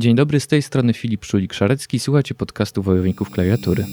Dzień 0.00 0.14
dobry, 0.14 0.40
z 0.40 0.46
tej 0.46 0.62
strony 0.62 0.92
Filip 0.92 1.24
Szulik-Szarecki. 1.24 1.98
Słuchacie 1.98 2.34
podcastu 2.34 2.82
Wojowników 2.82 3.30
Klawiatury. 3.30 3.84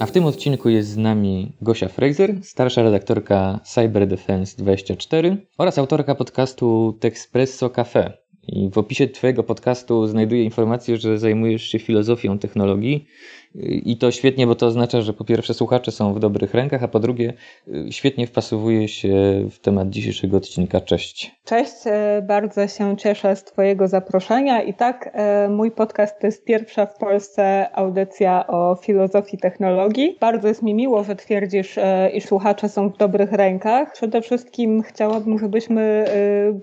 A 0.00 0.06
w 0.06 0.12
tym 0.12 0.26
odcinku 0.26 0.68
jest 0.68 0.88
z 0.88 0.96
nami 0.96 1.52
Gosia 1.60 1.88
Fraser, 1.88 2.34
starsza 2.42 2.82
redaktorka 2.82 3.60
Cyber 3.64 4.06
Defense 4.06 4.56
24 4.56 5.36
oraz 5.58 5.78
autorka 5.78 6.14
podcastu 6.14 6.98
Texpresso 7.00 7.70
Cafe. 7.70 8.12
I 8.48 8.70
w 8.70 8.78
opisie 8.78 9.08
Twojego 9.08 9.42
podcastu 9.42 10.06
znajduję 10.06 10.44
informację, 10.44 10.96
że 10.96 11.18
zajmujesz 11.18 11.62
się 11.62 11.78
filozofią 11.78 12.38
technologii 12.38 13.06
i 13.62 13.96
to 13.96 14.10
świetnie, 14.10 14.46
bo 14.46 14.54
to 14.54 14.66
oznacza, 14.66 15.00
że 15.00 15.12
po 15.12 15.24
pierwsze 15.24 15.54
słuchacze 15.54 15.92
są 15.92 16.14
w 16.14 16.18
dobrych 16.18 16.54
rękach, 16.54 16.82
a 16.82 16.88
po 16.88 17.00
drugie 17.00 17.32
y, 17.68 17.92
świetnie 17.92 18.26
wpasowuje 18.26 18.88
się 18.88 19.44
w 19.50 19.58
temat 19.58 19.90
dzisiejszego 19.90 20.36
odcinka. 20.36 20.80
Cześć. 20.80 21.34
Cześć, 21.44 21.72
e, 21.86 22.22
bardzo 22.22 22.68
się 22.68 22.96
cieszę 22.96 23.36
z 23.36 23.44
Twojego 23.44 23.88
zaproszenia. 23.88 24.62
I 24.62 24.74
tak, 24.74 25.10
e, 25.12 25.48
mój 25.48 25.70
podcast 25.70 26.20
to 26.20 26.26
jest 26.26 26.44
pierwsza 26.44 26.86
w 26.86 26.98
Polsce 26.98 27.68
audycja 27.72 28.46
o 28.46 28.76
filozofii 28.82 29.38
technologii. 29.38 30.16
Bardzo 30.20 30.48
jest 30.48 30.62
mi 30.62 30.74
miło, 30.74 31.04
że 31.04 31.16
twierdzisz, 31.16 31.78
e, 31.78 32.10
iż 32.10 32.24
słuchacze 32.24 32.68
są 32.68 32.88
w 32.88 32.96
dobrych 32.96 33.32
rękach. 33.32 33.92
Przede 33.92 34.22
wszystkim 34.22 34.82
chciałabym, 34.82 35.38
żebyśmy 35.38 36.04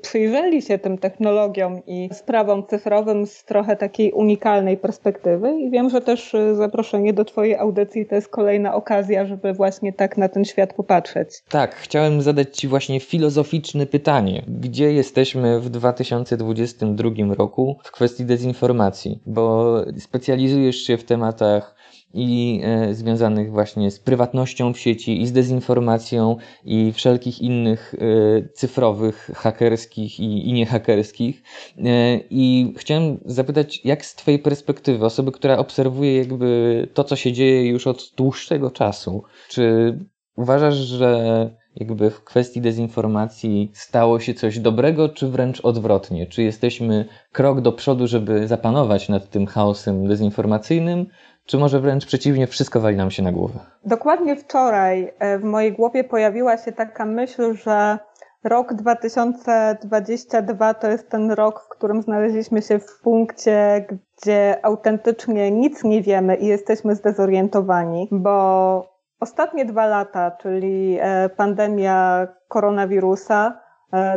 przyjrzeli 0.01 0.61
się 0.61 0.77
tym 0.77 0.97
technologiom 0.97 1.81
i 1.87 2.09
sprawom 2.13 2.67
cyfrowym 2.67 3.25
z 3.25 3.43
trochę 3.43 3.75
takiej 3.75 4.11
unikalnej 4.11 4.77
perspektywy. 4.77 5.59
I 5.59 5.69
wiem, 5.69 5.89
że 5.89 6.01
też 6.01 6.35
zaproszenie 6.53 6.80
zaproszenie 6.81 7.13
do 7.13 7.25
Twojej 7.25 7.55
audycji 7.55 8.05
to 8.05 8.15
jest 8.15 8.27
kolejna 8.27 8.75
okazja, 8.75 9.25
żeby 9.25 9.53
właśnie 9.53 9.93
tak 9.93 10.17
na 10.17 10.29
ten 10.29 10.45
świat 10.45 10.73
popatrzeć. 10.73 11.29
Tak, 11.49 11.75
chciałem 11.75 12.21
zadać 12.21 12.57
Ci 12.57 12.67
właśnie 12.67 12.99
filozoficzne 12.99 13.85
pytanie. 13.85 14.43
Gdzie 14.47 14.93
jesteśmy 14.93 15.59
w 15.59 15.69
2022 15.69 17.09
roku 17.37 17.79
w 17.83 17.91
kwestii 17.91 18.25
dezinformacji? 18.25 19.19
Bo 19.25 19.75
specjalizujesz 19.99 20.75
się 20.75 20.97
w 20.97 21.03
tematach 21.03 21.75
i 22.13 22.61
e, 22.63 22.93
związanych 22.93 23.51
właśnie 23.51 23.91
z 23.91 23.99
prywatnością 23.99 24.73
w 24.73 24.79
sieci 24.79 25.21
i 25.21 25.27
z 25.27 25.31
dezinformacją 25.31 26.37
i 26.65 26.91
wszelkich 26.93 27.41
innych 27.41 27.95
e, 27.95 28.49
cyfrowych, 28.53 29.31
hakerskich 29.35 30.19
i, 30.19 30.49
i 30.49 30.53
niehakerskich. 30.53 31.43
E, 31.77 32.19
I 32.29 32.73
chciałem 32.77 33.19
zapytać, 33.25 33.85
jak 33.85 34.05
z 34.05 34.15
Twojej 34.15 34.39
perspektywy, 34.39 35.05
osoby, 35.05 35.31
która 35.31 35.57
obserwuje 35.57 36.17
jakby 36.17 36.87
to, 36.93 37.03
co 37.03 37.15
się 37.15 37.31
dzieje 37.31 37.67
już 37.67 37.87
od 37.87 38.11
dłuższego 38.17 38.71
czasu, 38.71 39.23
czy 39.49 39.97
uważasz, 40.35 40.75
że 40.75 41.49
jakby 41.75 42.09
w 42.09 42.23
kwestii 42.23 42.61
dezinformacji 42.61 43.71
stało 43.73 44.19
się 44.19 44.33
coś 44.33 44.59
dobrego, 44.59 45.09
czy 45.09 45.27
wręcz 45.27 45.65
odwrotnie? 45.65 46.27
Czy 46.27 46.43
jesteśmy 46.43 47.05
krok 47.31 47.61
do 47.61 47.71
przodu, 47.71 48.07
żeby 48.07 48.47
zapanować 48.47 49.09
nad 49.09 49.29
tym 49.29 49.45
chaosem 49.45 50.07
dezinformacyjnym, 50.07 51.05
czy 51.51 51.57
może 51.57 51.79
wręcz 51.79 52.05
przeciwnie, 52.05 52.47
wszystko 52.47 52.79
wali 52.79 52.97
nam 52.97 53.11
się 53.11 53.23
na 53.23 53.31
głowę? 53.31 53.59
Dokładnie 53.85 54.35
wczoraj 54.35 55.13
e, 55.19 55.39
w 55.39 55.43
mojej 55.43 55.73
głowie 55.73 56.03
pojawiła 56.03 56.57
się 56.57 56.71
taka 56.71 57.05
myśl, 57.05 57.53
że 57.53 57.99
rok 58.43 58.73
2022 58.73 60.73
to 60.73 60.87
jest 60.87 61.09
ten 61.09 61.31
rok, 61.31 61.63
w 61.65 61.69
którym 61.69 62.01
znaleźliśmy 62.01 62.61
się 62.61 62.79
w 62.79 62.99
punkcie, 63.03 63.85
gdzie 63.89 64.65
autentycznie 64.65 65.51
nic 65.51 65.83
nie 65.83 66.01
wiemy 66.01 66.35
i 66.35 66.45
jesteśmy 66.45 66.95
zdezorientowani, 66.95 68.07
bo 68.11 68.85
ostatnie 69.19 69.65
dwa 69.65 69.85
lata, 69.85 70.31
czyli 70.31 70.97
e, 71.01 71.29
pandemia 71.29 72.27
koronawirusa, 72.47 73.59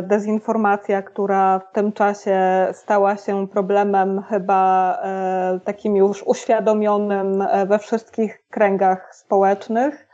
dezinformacja, 0.03 1.01
która 1.01 1.59
w 1.59 1.71
tym 1.71 1.91
czasie 1.93 2.67
stała 2.73 3.17
się 3.17 3.47
problemem 3.47 4.23
chyba 4.29 4.93
e, 5.03 5.59
takim 5.63 5.95
już 5.95 6.23
uświadomionym 6.23 7.41
e, 7.41 7.65
we 7.65 7.79
wszystkich 7.79 8.43
kręgach 8.49 9.15
społecznych. 9.15 10.07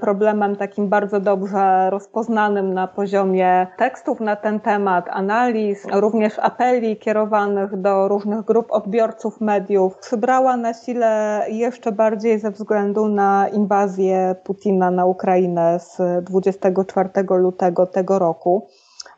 Problemem 0.00 0.56
takim 0.56 0.88
bardzo 0.88 1.20
dobrze 1.20 1.90
rozpoznanym 1.90 2.74
na 2.74 2.86
poziomie 2.86 3.66
tekstów 3.78 4.20
na 4.20 4.36
ten 4.36 4.60
temat, 4.60 5.08
analiz, 5.10 5.86
również 5.92 6.38
apeli 6.38 6.96
kierowanych 6.96 7.80
do 7.80 8.08
różnych 8.08 8.44
grup 8.44 8.72
odbiorców 8.72 9.40
mediów, 9.40 9.98
przybrała 9.98 10.56
na 10.56 10.74
sile 10.74 11.44
jeszcze 11.48 11.92
bardziej 11.92 12.38
ze 12.38 12.50
względu 12.50 13.08
na 13.08 13.48
inwazję 13.48 14.34
Putina 14.44 14.90
na 14.90 15.06
Ukrainę 15.06 15.80
z 15.80 16.24
24 16.24 17.08
lutego 17.30 17.86
tego 17.86 18.18
roku. 18.18 18.68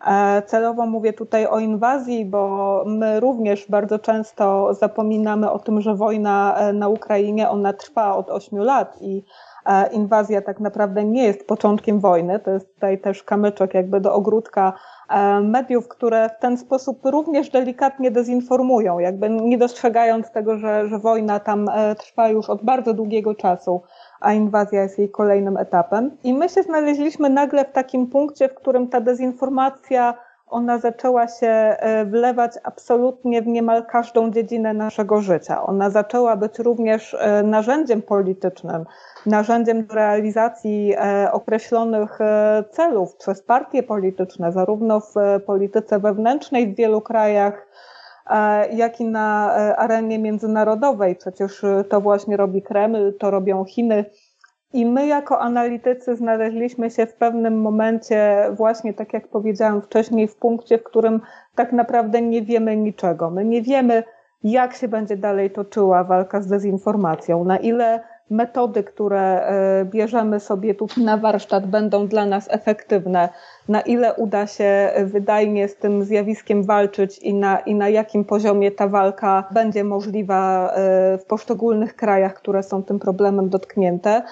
E, 0.07 0.43
celowo 0.43 0.87
mówię 0.87 1.13
tutaj 1.13 1.47
o 1.47 1.59
inwazji, 1.59 2.25
bo 2.25 2.85
my 2.87 3.21
również 3.21 3.67
bardzo 3.69 3.99
często 3.99 4.75
zapominamy 4.75 5.51
o 5.51 5.59
tym, 5.59 5.81
że 5.81 5.95
wojna 5.95 6.55
e, 6.57 6.73
na 6.73 6.89
Ukrainie 6.89 7.49
ona 7.49 7.73
trwa 7.73 8.17
od 8.17 8.31
8 8.31 8.59
lat 8.59 8.97
i 9.01 9.19
e, 9.19 9.50
inwazja 9.93 10.43
tak 10.43 10.61
naprawdę 10.61 11.05
nie 11.05 11.25
jest 11.25 11.47
początkiem 11.47 12.01
wojny. 12.01 12.39
To 12.39 12.51
jest 12.51 12.75
tutaj 12.75 13.01
też 13.01 13.23
kamyczek 13.23 13.75
jakby 13.75 14.01
do 14.01 14.15
ogródka 14.15 14.73
mediów, 15.43 15.89
które 15.89 16.29
w 16.29 16.39
ten 16.41 16.57
sposób 16.57 17.01
również 17.05 17.51
delikatnie 17.51 18.11
dezinformują, 18.11 18.99
jakby 18.99 19.31
nie 19.31 19.59
dostrzegając 19.59 20.31
tego, 20.31 20.59
że, 20.59 20.89
że 20.89 20.99
wojna 20.99 21.41
tam 21.41 21.67
trwa 21.99 22.29
już 22.29 22.51
od 22.51 22.65
bardzo 22.65 22.95
długiego 22.95 23.35
czasu 23.35 23.83
a 24.21 24.33
inwazja 24.33 24.83
jest 24.83 24.99
jej 24.99 25.11
kolejnym 25.11 25.57
etapem. 25.57 26.17
I 26.25 26.35
my 26.35 26.49
się 26.49 26.63
znaleźliśmy 26.63 27.31
nagle 27.31 27.65
w 27.65 27.73
takim 27.73 28.07
punkcie, 28.07 28.49
w 28.49 28.55
którym 28.55 28.89
ta 28.89 29.01
dezinformacja 29.01 30.15
ona 30.51 30.79
zaczęła 30.79 31.29
się 31.29 31.47
e, 31.47 32.05
wlewać 32.05 32.53
absolutnie 32.63 33.43
w 33.43 33.47
niemal 33.47 33.87
każdą 33.87 34.31
dziedzinę 34.31 34.75
naszego 34.75 35.21
życia. 35.21 35.63
Ona 35.63 35.91
zaczęła 35.91 36.37
być 36.37 36.59
również 36.59 37.15
e, 37.15 37.43
narzędziem 37.43 38.03
politycznym, 38.03 38.85
narzędziem 39.27 39.87
do 39.87 39.95
realizacji 39.95 40.95
e, 40.97 41.33
określonych 41.33 42.19
celów 42.71 43.17
przez 43.17 43.43
partie 43.43 43.83
polityczne, 43.83 44.53
zarówno 44.53 45.01
w 45.01 45.15
polityce 45.47 45.99
wewnętrznej 45.99 46.73
w 46.73 46.77
wielu 46.77 47.01
krajach, 47.01 47.67
jak 48.73 49.01
i 49.01 49.05
na 49.05 49.53
arenie 49.77 50.19
międzynarodowej. 50.19 51.17
Przecież 51.17 51.63
to 51.89 52.01
właśnie 52.01 52.37
robi 52.37 52.63
Kreml, 52.63 53.13
to 53.19 53.31
robią 53.31 53.65
Chiny. 53.65 54.05
I 54.73 54.87
my 54.87 55.07
jako 55.07 55.41
analitycy 55.41 56.17
znaleźliśmy 56.17 56.91
się 56.91 57.07
w 57.07 57.15
pewnym 57.15 57.61
momencie, 57.61 58.47
właśnie 58.57 58.95
tak 58.95 59.13
jak 59.13 59.29
powiedziałam 59.29 59.83
wcześniej, 59.83 60.29
w 60.29 60.37
punkcie, 60.37 60.79
w 60.79 60.83
którym 60.83 61.21
tak 61.55 61.73
naprawdę 61.73 62.23
nie 62.23 62.43
wiemy 62.43 62.77
niczego. 62.77 63.31
My 63.31 63.45
nie 63.45 63.63
wiemy, 63.63 64.03
jak 64.45 64.75
się 64.75 64.89
będzie 64.89 65.17
dalej 65.17 65.51
toczyła 65.51 66.05
walka 66.05 66.41
z 66.41 66.47
dezinformacją, 66.47 67.45
na 67.45 67.57
ile 67.57 68.01
metody, 68.31 68.85
które 68.85 69.47
e, 69.47 69.85
bierzemy 69.85 70.41
sobie 70.41 70.75
tu 70.75 70.87
na 70.97 71.17
warsztat, 71.17 71.67
będą 71.67 72.07
dla 72.07 72.27
nas 72.27 72.49
efektywne, 72.51 73.29
na 73.69 73.81
ile 73.81 74.15
uda 74.15 74.47
się 74.47 74.91
wydajnie 75.05 75.69
z 75.69 75.77
tym 75.77 76.05
zjawiskiem 76.05 76.65
walczyć 76.65 77.19
i 77.19 77.35
na, 77.35 77.59
i 77.59 77.75
na 77.75 77.89
jakim 77.89 78.25
poziomie 78.25 78.71
ta 78.71 78.89
walka 78.89 79.45
będzie 79.51 79.85
możliwa 79.85 80.71
e, 80.71 81.19
w 81.19 81.25
poszczególnych 81.25 81.97
krajach, 81.97 82.35
które 82.35 82.63
są 82.63 82.83
tym 82.83 82.99
problemem 82.99 83.49
dotknięte. 83.49 84.23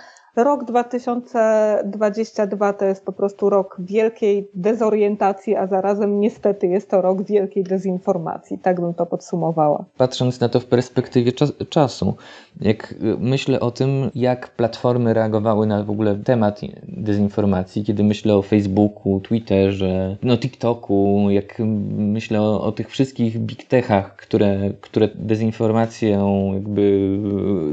Rok 0.44 0.64
2022 0.64 2.72
to 2.72 2.84
jest 2.84 3.04
po 3.04 3.12
prostu 3.12 3.50
rok 3.50 3.76
wielkiej 3.78 4.48
dezorientacji, 4.54 5.56
a 5.56 5.66
zarazem 5.66 6.20
niestety 6.20 6.66
jest 6.66 6.90
to 6.90 7.02
rok 7.02 7.22
wielkiej 7.22 7.64
dezinformacji. 7.64 8.58
Tak 8.58 8.80
bym 8.80 8.94
to 8.94 9.06
podsumowała. 9.06 9.84
Patrząc 9.96 10.40
na 10.40 10.48
to 10.48 10.60
w 10.60 10.66
perspektywie 10.66 11.32
czas 11.32 11.52
czasu, 11.68 12.14
jak 12.60 12.94
myślę 13.18 13.60
o 13.60 13.70
tym, 13.70 14.10
jak 14.14 14.48
platformy 14.48 15.14
reagowały 15.14 15.66
na 15.66 15.82
w 15.82 15.90
ogóle 15.90 16.16
temat 16.16 16.60
dezinformacji, 16.88 17.84
kiedy 17.84 18.04
myślę 18.04 18.34
o 18.34 18.42
Facebooku, 18.42 19.20
Twitterze, 19.20 20.16
no 20.22 20.38
TikToku, 20.38 21.26
jak 21.30 21.62
myślę 21.96 22.42
o, 22.42 22.62
o 22.62 22.72
tych 22.72 22.90
wszystkich 22.90 23.38
big 23.38 23.64
techach, 23.64 24.16
które, 24.16 24.70
które 24.80 25.08
dezinformacją 25.14 26.50
jakby, 26.54 27.18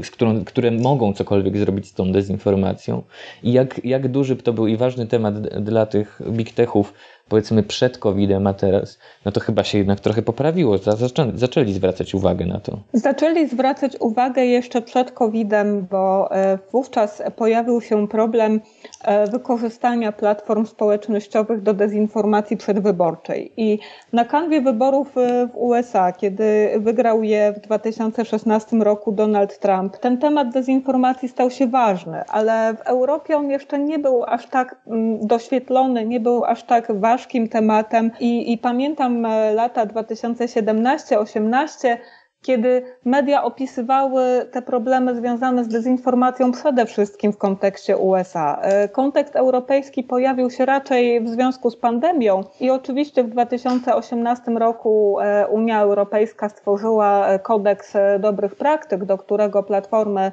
z 0.02 0.10
którą, 0.10 0.44
które 0.44 0.70
mogą 0.70 1.12
cokolwiek 1.12 1.58
zrobić 1.58 1.86
z 1.86 1.94
tą 1.94 2.12
dezinformacją, 2.12 2.55
informacją 2.56 3.02
i 3.42 3.52
jak, 3.52 3.84
jak 3.84 4.08
duży 4.08 4.36
to 4.36 4.52
był 4.52 4.66
i 4.66 4.76
ważny 4.76 5.06
temat 5.06 5.40
dla 5.40 5.86
tych 5.86 6.20
big 6.30 6.52
techów, 6.52 6.94
powiedzmy 7.28 7.62
przed 7.62 7.98
COVID-em, 7.98 8.46
a 8.46 8.54
teraz, 8.54 8.98
no 9.24 9.32
to 9.32 9.40
chyba 9.40 9.64
się 9.64 9.78
jednak 9.78 10.00
trochę 10.00 10.22
poprawiło. 10.22 10.78
Zaczę, 10.78 11.32
zaczęli 11.34 11.72
zwracać 11.72 12.14
uwagę 12.14 12.46
na 12.46 12.60
to. 12.60 12.78
Zaczęli 12.92 13.48
zwracać 13.48 13.96
uwagę 14.00 14.46
jeszcze 14.46 14.82
przed 14.82 15.12
COVID-em, 15.12 15.86
bo 15.90 16.34
e, 16.36 16.58
wówczas 16.72 17.22
pojawił 17.36 17.80
się 17.80 18.08
problem 18.08 18.60
e, 19.04 19.26
wykorzystania 19.26 20.12
platform 20.12 20.66
społecznościowych 20.66 21.62
do 21.62 21.74
dezinformacji 21.74 22.56
przedwyborczej. 22.56 23.52
I 23.56 23.78
na 24.12 24.24
kanwie 24.24 24.60
wyborów 24.60 25.18
e, 25.18 25.46
w 25.46 25.56
USA, 25.56 26.12
kiedy 26.12 26.70
wygrał 26.76 27.22
je 27.22 27.52
w 27.52 27.60
2016 27.60 28.76
roku 28.76 29.12
Donald 29.12 29.58
Trump, 29.58 29.96
ten 29.96 30.18
temat 30.18 30.52
dezinformacji 30.52 31.28
stał 31.28 31.50
się 31.50 31.66
ważny, 31.66 32.24
ale 32.28 32.74
w 32.74 32.80
Europie 32.80 33.36
on 33.36 33.50
jeszcze 33.50 33.78
nie 33.78 33.98
był 33.98 34.24
aż 34.24 34.46
tak 34.46 34.76
mm, 34.86 35.26
doświetlony, 35.26 36.06
nie 36.06 36.20
był 36.20 36.44
aż 36.44 36.62
tak 36.62 37.00
ważny 37.00 37.15
ważkim 37.16 37.48
tematem 37.48 38.10
i, 38.20 38.52
i 38.52 38.58
pamiętam 38.58 39.22
lata 39.54 39.86
2017-18, 39.86 41.96
kiedy 42.42 42.82
media 43.04 43.44
opisywały 43.44 44.22
te 44.52 44.62
problemy 44.62 45.16
związane 45.16 45.64
z 45.64 45.68
dezinformacją 45.68 46.52
przede 46.52 46.86
wszystkim 46.86 47.32
w 47.32 47.38
kontekście 47.38 47.96
USA. 47.96 48.58
E, 48.62 48.88
kontekst 48.88 49.36
europejski 49.36 50.02
pojawił 50.02 50.50
się 50.50 50.66
raczej 50.66 51.20
w 51.20 51.28
związku 51.28 51.70
z 51.70 51.76
pandemią 51.76 52.44
i 52.60 52.70
oczywiście 52.70 53.24
w 53.24 53.30
2018 53.30 54.50
roku 54.50 55.20
e, 55.20 55.46
Unia 55.48 55.80
Europejska 55.80 56.48
stworzyła 56.48 57.28
e, 57.28 57.38
kodeks 57.38 57.94
dobrych 58.20 58.54
praktyk, 58.54 59.04
do 59.04 59.18
którego 59.18 59.62
platformy 59.62 60.32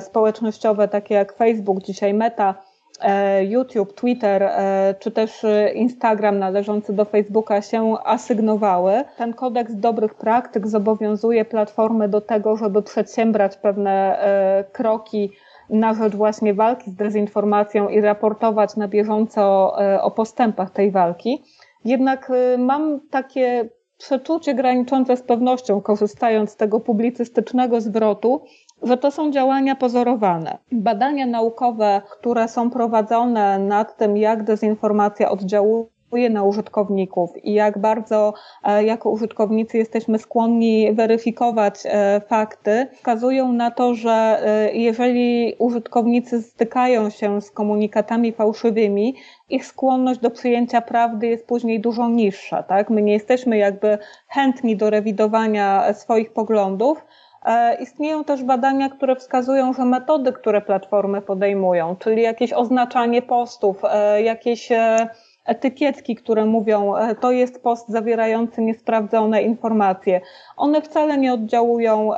społecznościowe 0.00 0.88
takie 0.88 1.14
jak 1.14 1.36
Facebook, 1.36 1.82
dzisiaj 1.82 2.14
Meta, 2.14 2.54
E, 2.54 2.73
YouTube, 3.40 3.94
Twitter 3.94 4.42
e, 4.42 4.94
czy 4.98 5.10
też 5.10 5.46
Instagram 5.74 6.38
należący 6.38 6.92
do 6.92 7.04
Facebooka 7.04 7.62
się 7.62 7.96
asygnowały. 8.04 9.04
Ten 9.16 9.34
kodeks 9.34 9.74
dobrych 9.74 10.14
praktyk 10.14 10.68
zobowiązuje 10.68 11.44
platformy 11.44 12.08
do 12.08 12.20
tego, 12.20 12.56
żeby 12.56 12.82
przedsiębrać 12.82 13.56
pewne 13.56 14.18
e, 14.18 14.64
kroki 14.72 15.30
na 15.70 15.94
rzecz 15.94 16.16
właśnie 16.16 16.54
walki 16.54 16.90
z 16.90 16.94
dezinformacją 16.94 17.88
i 17.88 18.00
raportować 18.00 18.76
na 18.76 18.88
bieżąco 18.88 19.74
o 20.02 20.10
postępach 20.10 20.70
tej 20.70 20.90
walki. 20.90 21.42
Jednak 21.84 22.32
mam 22.58 23.00
takie 23.10 23.68
przeczucie 23.98 24.54
graniczące 24.54 25.16
z 25.16 25.22
pewnością, 25.22 25.80
korzystając 25.80 26.50
z 26.50 26.56
tego 26.56 26.80
publicystycznego 26.80 27.80
zwrotu, 27.80 28.42
że 28.82 28.96
to 28.96 29.10
są 29.10 29.30
działania 29.30 29.76
pozorowane. 29.76 30.58
Badania 30.72 31.26
naukowe, 31.26 32.02
które 32.10 32.48
są 32.48 32.70
prowadzone 32.70 33.58
nad 33.58 33.96
tym, 33.96 34.16
jak 34.16 34.42
dezinformacja 34.42 35.30
oddziałuje 35.30 35.94
na 36.30 36.42
użytkowników 36.42 37.44
i 37.44 37.52
jak 37.52 37.78
bardzo 37.78 38.34
e, 38.64 38.84
jako 38.84 39.10
użytkownicy 39.10 39.78
jesteśmy 39.78 40.18
skłonni 40.18 40.92
weryfikować 40.92 41.74
e, 41.84 42.20
fakty, 42.28 42.86
wskazują 42.92 43.52
na 43.52 43.70
to, 43.70 43.94
że 43.94 44.40
e, 44.42 44.72
jeżeli 44.74 45.54
użytkownicy 45.58 46.42
stykają 46.42 47.10
się 47.10 47.40
z 47.40 47.50
komunikatami 47.50 48.32
fałszywymi, 48.32 49.14
ich 49.48 49.66
skłonność 49.66 50.20
do 50.20 50.30
przyjęcia 50.30 50.80
prawdy 50.80 51.26
jest 51.26 51.46
później 51.46 51.80
dużo 51.80 52.08
niższa. 52.08 52.62
Tak? 52.62 52.90
My 52.90 53.02
nie 53.02 53.12
jesteśmy 53.12 53.56
jakby 53.56 53.98
chętni 54.28 54.76
do 54.76 54.90
rewidowania 54.90 55.92
swoich 55.92 56.32
poglądów, 56.32 57.04
istnieją 57.80 58.24
też 58.24 58.42
badania, 58.42 58.88
które 58.88 59.16
wskazują, 59.16 59.72
że 59.72 59.84
metody, 59.84 60.32
które 60.32 60.60
platformy 60.60 61.22
podejmują, 61.22 61.96
czyli 61.96 62.22
jakieś 62.22 62.52
oznaczanie 62.52 63.22
postów, 63.22 63.82
e, 63.84 64.22
jakieś 64.22 64.72
e, 64.72 65.08
etykietki, 65.44 66.16
które 66.16 66.44
mówią, 66.44 66.94
to 67.20 67.32
jest 67.32 67.62
post 67.62 67.88
zawierający 67.88 68.62
niesprawdzone 68.62 69.42
informacje, 69.42 70.20
one 70.56 70.82
wcale 70.82 71.18
nie 71.18 71.32
oddziałują 71.32 72.10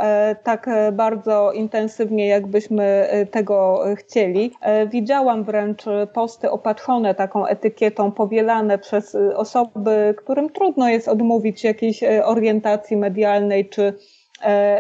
tak 0.43 0.71
bardzo 0.93 1.53
intensywnie, 1.53 2.27
jakbyśmy 2.27 3.09
tego 3.31 3.85
chcieli. 3.97 4.53
Widziałam 4.87 5.45
wręcz 5.45 5.85
posty 6.13 6.51
opatrzone 6.51 7.15
taką 7.15 7.47
etykietą, 7.47 8.13
powielane 8.13 8.79
przez 8.79 9.17
osoby, 9.35 10.15
którym 10.19 10.51
trudno 10.51 10.89
jest 10.89 11.09
odmówić 11.09 11.65
jakiejś 11.65 12.01
orientacji 12.25 12.97
medialnej 12.97 13.69
czy 13.69 13.93
E, 13.93 14.16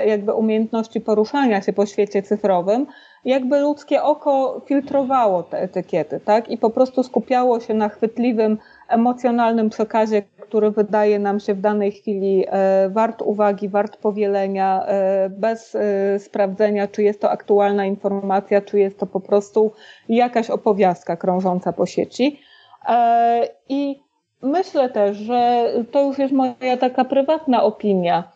jakby 0.06 0.34
umiejętności 0.34 1.00
poruszania 1.00 1.62
się 1.62 1.72
po 1.72 1.86
świecie 1.86 2.22
cyfrowym, 2.22 2.86
jakby 3.24 3.60
ludzkie 3.60 4.02
oko 4.02 4.62
filtrowało 4.66 5.42
te 5.42 5.58
etykiety, 5.58 6.20
tak? 6.20 6.50
I 6.50 6.58
po 6.58 6.70
prostu 6.70 7.02
skupiało 7.02 7.60
się 7.60 7.74
na 7.74 7.88
chwytliwym, 7.88 8.58
emocjonalnym 8.88 9.70
przekazie, 9.70 10.22
który 10.40 10.70
wydaje 10.70 11.18
nam 11.18 11.40
się 11.40 11.54
w 11.54 11.60
danej 11.60 11.92
chwili 11.92 12.44
e, 12.48 12.88
wart 12.88 13.22
uwagi, 13.22 13.68
wart 13.68 13.96
powielenia, 13.96 14.86
e, 14.86 15.30
bez 15.30 15.76
sprawdzenia, 16.18 16.88
czy 16.88 17.02
jest 17.02 17.20
to 17.20 17.30
aktualna 17.30 17.86
informacja, 17.86 18.60
czy 18.60 18.78
jest 18.78 18.98
to 18.98 19.06
po 19.06 19.20
prostu 19.20 19.72
jakaś 20.08 20.50
opowiastka 20.50 21.16
krążąca 21.16 21.72
po 21.72 21.86
sieci. 21.86 22.40
I 23.68 24.00
myślę 24.42 24.90
też, 24.90 25.16
że 25.16 25.70
to 25.90 26.02
już 26.02 26.18
jest 26.18 26.32
moja 26.32 26.76
taka 26.80 27.04
prywatna 27.04 27.62
opinia, 27.62 28.35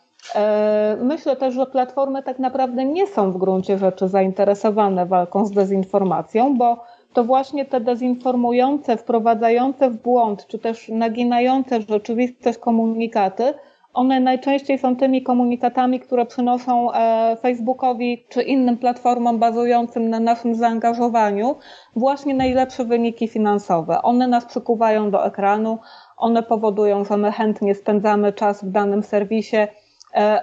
myślę 1.01 1.35
też, 1.35 1.53
że 1.53 1.65
platformy 1.65 2.23
tak 2.23 2.39
naprawdę 2.39 2.85
nie 2.85 3.07
są 3.07 3.31
w 3.31 3.37
gruncie 3.37 3.77
rzeczy 3.77 4.07
zainteresowane 4.07 5.05
walką 5.05 5.45
z 5.45 5.51
dezinformacją, 5.51 6.57
bo 6.57 6.83
to 7.13 7.23
właśnie 7.23 7.65
te 7.65 7.79
dezinformujące, 7.79 8.97
wprowadzające 8.97 9.89
w 9.89 10.01
błąd, 10.01 10.47
czy 10.47 10.59
też 10.59 10.89
naginające 10.89 11.81
rzeczywistość 11.81 12.57
komunikaty, 12.57 13.53
one 13.93 14.19
najczęściej 14.19 14.77
są 14.77 14.95
tymi 14.95 15.23
komunikatami, 15.23 15.99
które 15.99 16.25
przynoszą 16.25 16.93
e, 16.93 17.37
Facebookowi 17.41 18.25
czy 18.29 18.41
innym 18.41 18.77
platformom 18.77 19.39
bazującym 19.39 20.09
na 20.09 20.19
naszym 20.19 20.55
zaangażowaniu 20.55 21.55
właśnie 21.95 22.33
najlepsze 22.33 22.85
wyniki 22.85 23.27
finansowe. 23.27 24.01
One 24.01 24.27
nas 24.27 24.45
przykuwają 24.45 25.11
do 25.11 25.25
ekranu, 25.25 25.79
one 26.17 26.43
powodują, 26.43 27.05
że 27.05 27.17
my 27.17 27.31
chętnie 27.31 27.75
spędzamy 27.75 28.33
czas 28.33 28.63
w 28.63 28.71
danym 28.71 29.03
serwisie 29.03 29.57
E, 29.57 29.67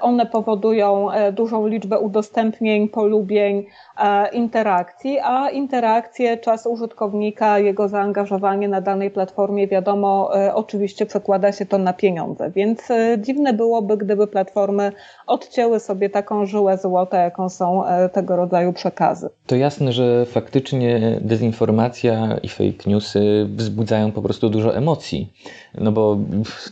one 0.00 0.26
powodują 0.26 1.10
e, 1.10 1.32
dużą 1.32 1.66
liczbę 1.66 1.98
udostępnień, 1.98 2.88
polubień, 2.88 3.66
e, 3.98 4.28
interakcji, 4.28 5.18
a 5.18 5.50
interakcje, 5.50 6.36
czas 6.36 6.66
użytkownika, 6.66 7.58
jego 7.58 7.88
zaangażowanie 7.88 8.68
na 8.68 8.80
danej 8.80 9.10
platformie, 9.10 9.68
wiadomo, 9.68 10.30
oczywiście 10.54 11.06
przekłada 11.06 11.52
się 11.52 11.66
to 11.66 11.78
na 11.78 11.92
pieniądze. 11.92 12.50
Więc 12.50 12.88
dziwne 13.18 13.52
byłoby, 13.52 13.96
gdyby 13.96 14.26
platformy 14.26 14.92
odcięły 15.26 15.80
sobie 15.80 16.10
taką 16.10 16.46
żyłę 16.46 16.78
złota, 16.78 17.22
jaką 17.22 17.48
są 17.48 17.82
tego 18.12 18.36
rodzaju 18.36 18.72
przekazy. 18.72 19.28
To 19.46 19.56
jasne, 19.56 19.92
że 19.92 20.26
faktycznie 20.26 21.18
dezinformacja 21.20 22.38
i 22.42 22.48
fake 22.48 22.90
newsy 22.90 23.46
wzbudzają 23.56 24.12
po 24.12 24.22
prostu 24.22 24.50
dużo 24.50 24.76
emocji, 24.76 25.32
no 25.74 25.92
bo 25.92 26.16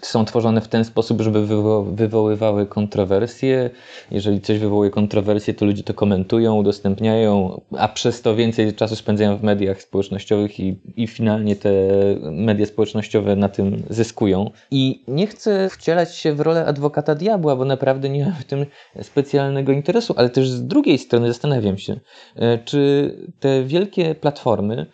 są 0.02 0.24
tworzone 0.24 0.60
w 0.60 0.68
ten 0.68 0.84
sposób, 0.84 1.20
żeby 1.20 1.46
wywoływały 1.92 2.66
konflikty 2.66 2.85
kontrowersje. 2.86 3.70
Jeżeli 4.10 4.40
coś 4.40 4.58
wywołuje 4.58 4.90
kontrowersje, 4.90 5.54
to 5.54 5.66
ludzie 5.66 5.82
to 5.82 5.94
komentują, 5.94 6.56
udostępniają, 6.56 7.60
a 7.78 7.88
przez 7.88 8.22
to 8.22 8.36
więcej 8.36 8.74
czasu 8.74 8.96
spędzają 8.96 9.36
w 9.36 9.42
mediach 9.42 9.82
społecznościowych 9.82 10.60
i, 10.60 10.80
i 10.96 11.06
finalnie 11.06 11.56
te 11.56 11.70
media 12.22 12.66
społecznościowe 12.66 13.36
na 13.36 13.48
tym 13.48 13.82
zyskują. 13.90 14.50
I 14.70 15.04
nie 15.08 15.26
chcę 15.26 15.68
wcielać 15.70 16.16
się 16.16 16.32
w 16.32 16.40
rolę 16.40 16.66
adwokata 16.66 17.14
diabła, 17.14 17.56
bo 17.56 17.64
naprawdę 17.64 18.08
nie 18.08 18.24
mam 18.24 18.34
w 18.34 18.44
tym 18.44 18.66
specjalnego 19.02 19.72
interesu, 19.72 20.14
ale 20.16 20.30
też 20.30 20.50
z 20.50 20.66
drugiej 20.66 20.98
strony 20.98 21.28
zastanawiam 21.28 21.78
się, 21.78 22.00
e, 22.36 22.58
czy 22.58 23.14
te 23.40 23.64
wielkie 23.64 24.14
platformy, 24.14 24.86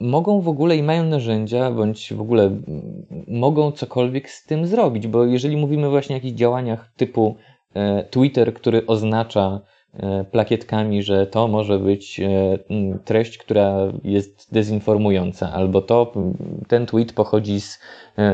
mogą 0.00 0.40
w 0.40 0.48
ogóle 0.48 0.76
i 0.76 0.82
mają 0.82 1.04
narzędzia, 1.04 1.70
bądź 1.70 2.12
w 2.12 2.20
ogóle 2.20 2.50
mogą 3.28 3.72
cokolwiek 3.72 4.30
z 4.30 4.46
tym 4.46 4.66
zrobić, 4.66 5.06
bo 5.06 5.24
jeżeli 5.24 5.56
mówimy 5.56 5.90
właśnie 5.90 6.14
o 6.14 6.18
jakichś 6.18 6.34
działaniach 6.38 6.92
typu 6.96 7.36
e, 7.74 8.04
Twitter, 8.04 8.54
który 8.54 8.86
oznacza 8.86 9.60
e, 9.94 10.24
plakietkami, 10.24 11.02
że 11.02 11.26
to 11.26 11.48
może 11.48 11.78
być 11.78 12.20
e, 12.20 12.58
treść, 13.04 13.38
która 13.38 13.92
jest 14.04 14.54
dezinformująca, 14.54 15.52
albo 15.52 15.82
to 15.82 16.12
ten 16.68 16.86
tweet 16.86 17.12
pochodzi 17.12 17.60
z 17.60 17.80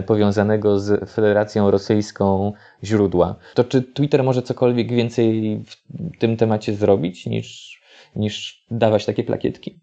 powiązanego 0.07 0.79
z 0.79 1.11
Federacją 1.11 1.71
Rosyjską 1.71 2.53
źródła. 2.85 3.37
To 3.55 3.65
czy 3.65 3.83
Twitter 3.83 4.25
może 4.25 4.43
cokolwiek 4.43 4.93
więcej 4.93 5.59
w 5.67 6.19
tym 6.19 6.37
temacie 6.37 6.75
zrobić 6.75 7.27
niż, 7.27 7.81
niż 8.17 8.65
dawać 8.71 9.07
takie 9.07 9.25
plakietki? 9.25 9.82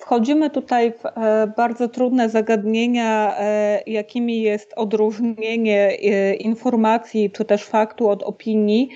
Wchodzimy 0.00 0.50
tutaj 0.50 0.92
w 0.92 1.06
e, 1.06 1.52
bardzo 1.56 1.88
trudne 1.88 2.28
zagadnienia, 2.28 3.36
e, 3.38 3.82
jakimi 3.86 4.42
jest 4.42 4.74
odróżnienie 4.76 5.88
e, 5.88 6.34
informacji 6.34 7.30
czy 7.30 7.44
też 7.44 7.64
faktu 7.64 8.08
od 8.08 8.22
opinii, 8.22 8.88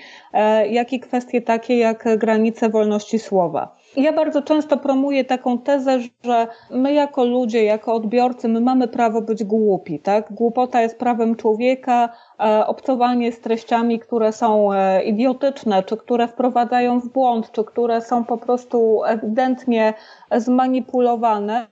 jak 0.69 0.93
i 0.93 0.99
kwestie 0.99 1.41
takie 1.41 1.77
jak 1.77 2.17
granice 2.17 2.69
wolności 2.69 3.19
słowa. 3.19 3.75
Ja 3.97 4.13
bardzo 4.13 4.41
często 4.41 4.77
promuję 4.77 5.25
taką 5.25 5.57
tezę, 5.57 5.99
że 6.23 6.47
my 6.71 6.93
jako 6.93 7.25
ludzie, 7.25 7.63
jako 7.63 7.93
odbiorcy, 7.93 8.47
my 8.47 8.61
mamy 8.61 8.87
prawo 8.87 9.21
być 9.21 9.43
głupi, 9.43 9.99
tak? 9.99 10.33
Głupota 10.33 10.81
jest 10.81 10.99
prawem 10.99 11.35
człowieka, 11.35 12.09
e, 12.39 12.67
obcowanie 12.67 13.31
z 13.31 13.39
treściami, 13.41 13.99
które 13.99 14.31
są 14.31 14.73
e, 14.73 15.03
idiotyczne, 15.03 15.83
czy 15.83 15.97
które 15.97 16.27
wprowadzają 16.27 16.99
w 16.99 17.09
błąd, 17.09 17.51
czy 17.51 17.63
które 17.63 18.01
są 18.01 18.23
po 18.23 18.37
prostu 18.37 19.03
ewidentnie 19.03 19.93
zmanipulowane, 20.31 21.67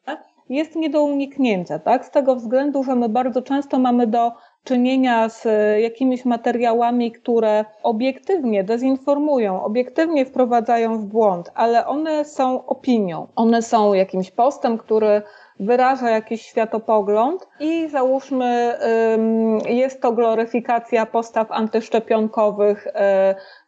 jest 0.49 0.75
nie 0.75 0.89
do 0.89 1.03
uniknięcia, 1.03 1.79
tak? 1.79 2.05
Z 2.05 2.11
tego 2.11 2.35
względu, 2.35 2.83
że 2.83 2.95
my 2.95 3.09
bardzo 3.09 3.41
często 3.41 3.79
mamy 3.79 4.07
do 4.07 4.31
czynienia 4.63 5.29
z 5.29 5.45
e, 5.45 5.81
jakimiś 5.81 6.25
materiałami, 6.25 7.11
które 7.11 7.65
obiektywnie 7.83 8.63
dezinformują, 8.63 9.63
obiektywnie 9.63 10.25
wprowadzają 10.25 10.97
w 10.97 11.05
błąd, 11.05 11.51
ale 11.55 11.87
one 11.87 12.25
są 12.25 12.65
opinią. 12.65 13.27
One 13.35 13.61
są 13.61 13.93
jakimś 13.93 14.31
postem, 14.31 14.77
który 14.77 15.21
wyraża 15.59 16.09
jakiś 16.09 16.41
światopogląd 16.41 17.47
i 17.59 17.89
załóżmy 17.89 18.77
jest 19.69 20.01
to 20.01 20.11
gloryfikacja 20.11 21.05
postaw 21.05 21.51
antyszczepionkowych, 21.51 22.87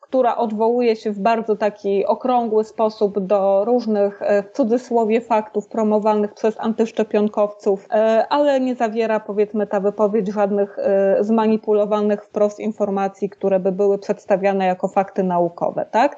która 0.08 0.38
odwołuje 0.38 0.96
się 0.96 1.12
w 1.12 1.20
bardzo 1.20 1.56
taki 1.56 2.06
okrągły 2.06 2.64
sposób 2.64 3.20
do 3.20 3.66
różnych, 3.66 4.22
e, 4.22 4.44
w 4.44 4.52
cudzysłowie, 4.52 5.22
faktów 5.22 5.68
promowanych 5.68 6.34
przez 6.34 6.60
antyszczepionkowców, 6.60 7.88
e, 7.92 8.26
ale 8.30 8.60
nie 8.60 8.76
zawiera, 8.76 9.20
powiedzmy, 9.20 9.68
ta 9.68 9.80
wypowiedź 9.80 10.28
żadnych 10.28 10.80
e, 10.80 11.18
zmanipulowanych 11.24 12.26
wprost 12.26 12.60
informacji, 12.60 13.30
które 13.30 13.60
by 13.60 13.72
były 13.72 14.00
przedstawiane 14.00 14.66
jako 14.66 14.88
fakty 14.88 15.24
naukowe, 15.24 15.86
tak? 15.92 16.18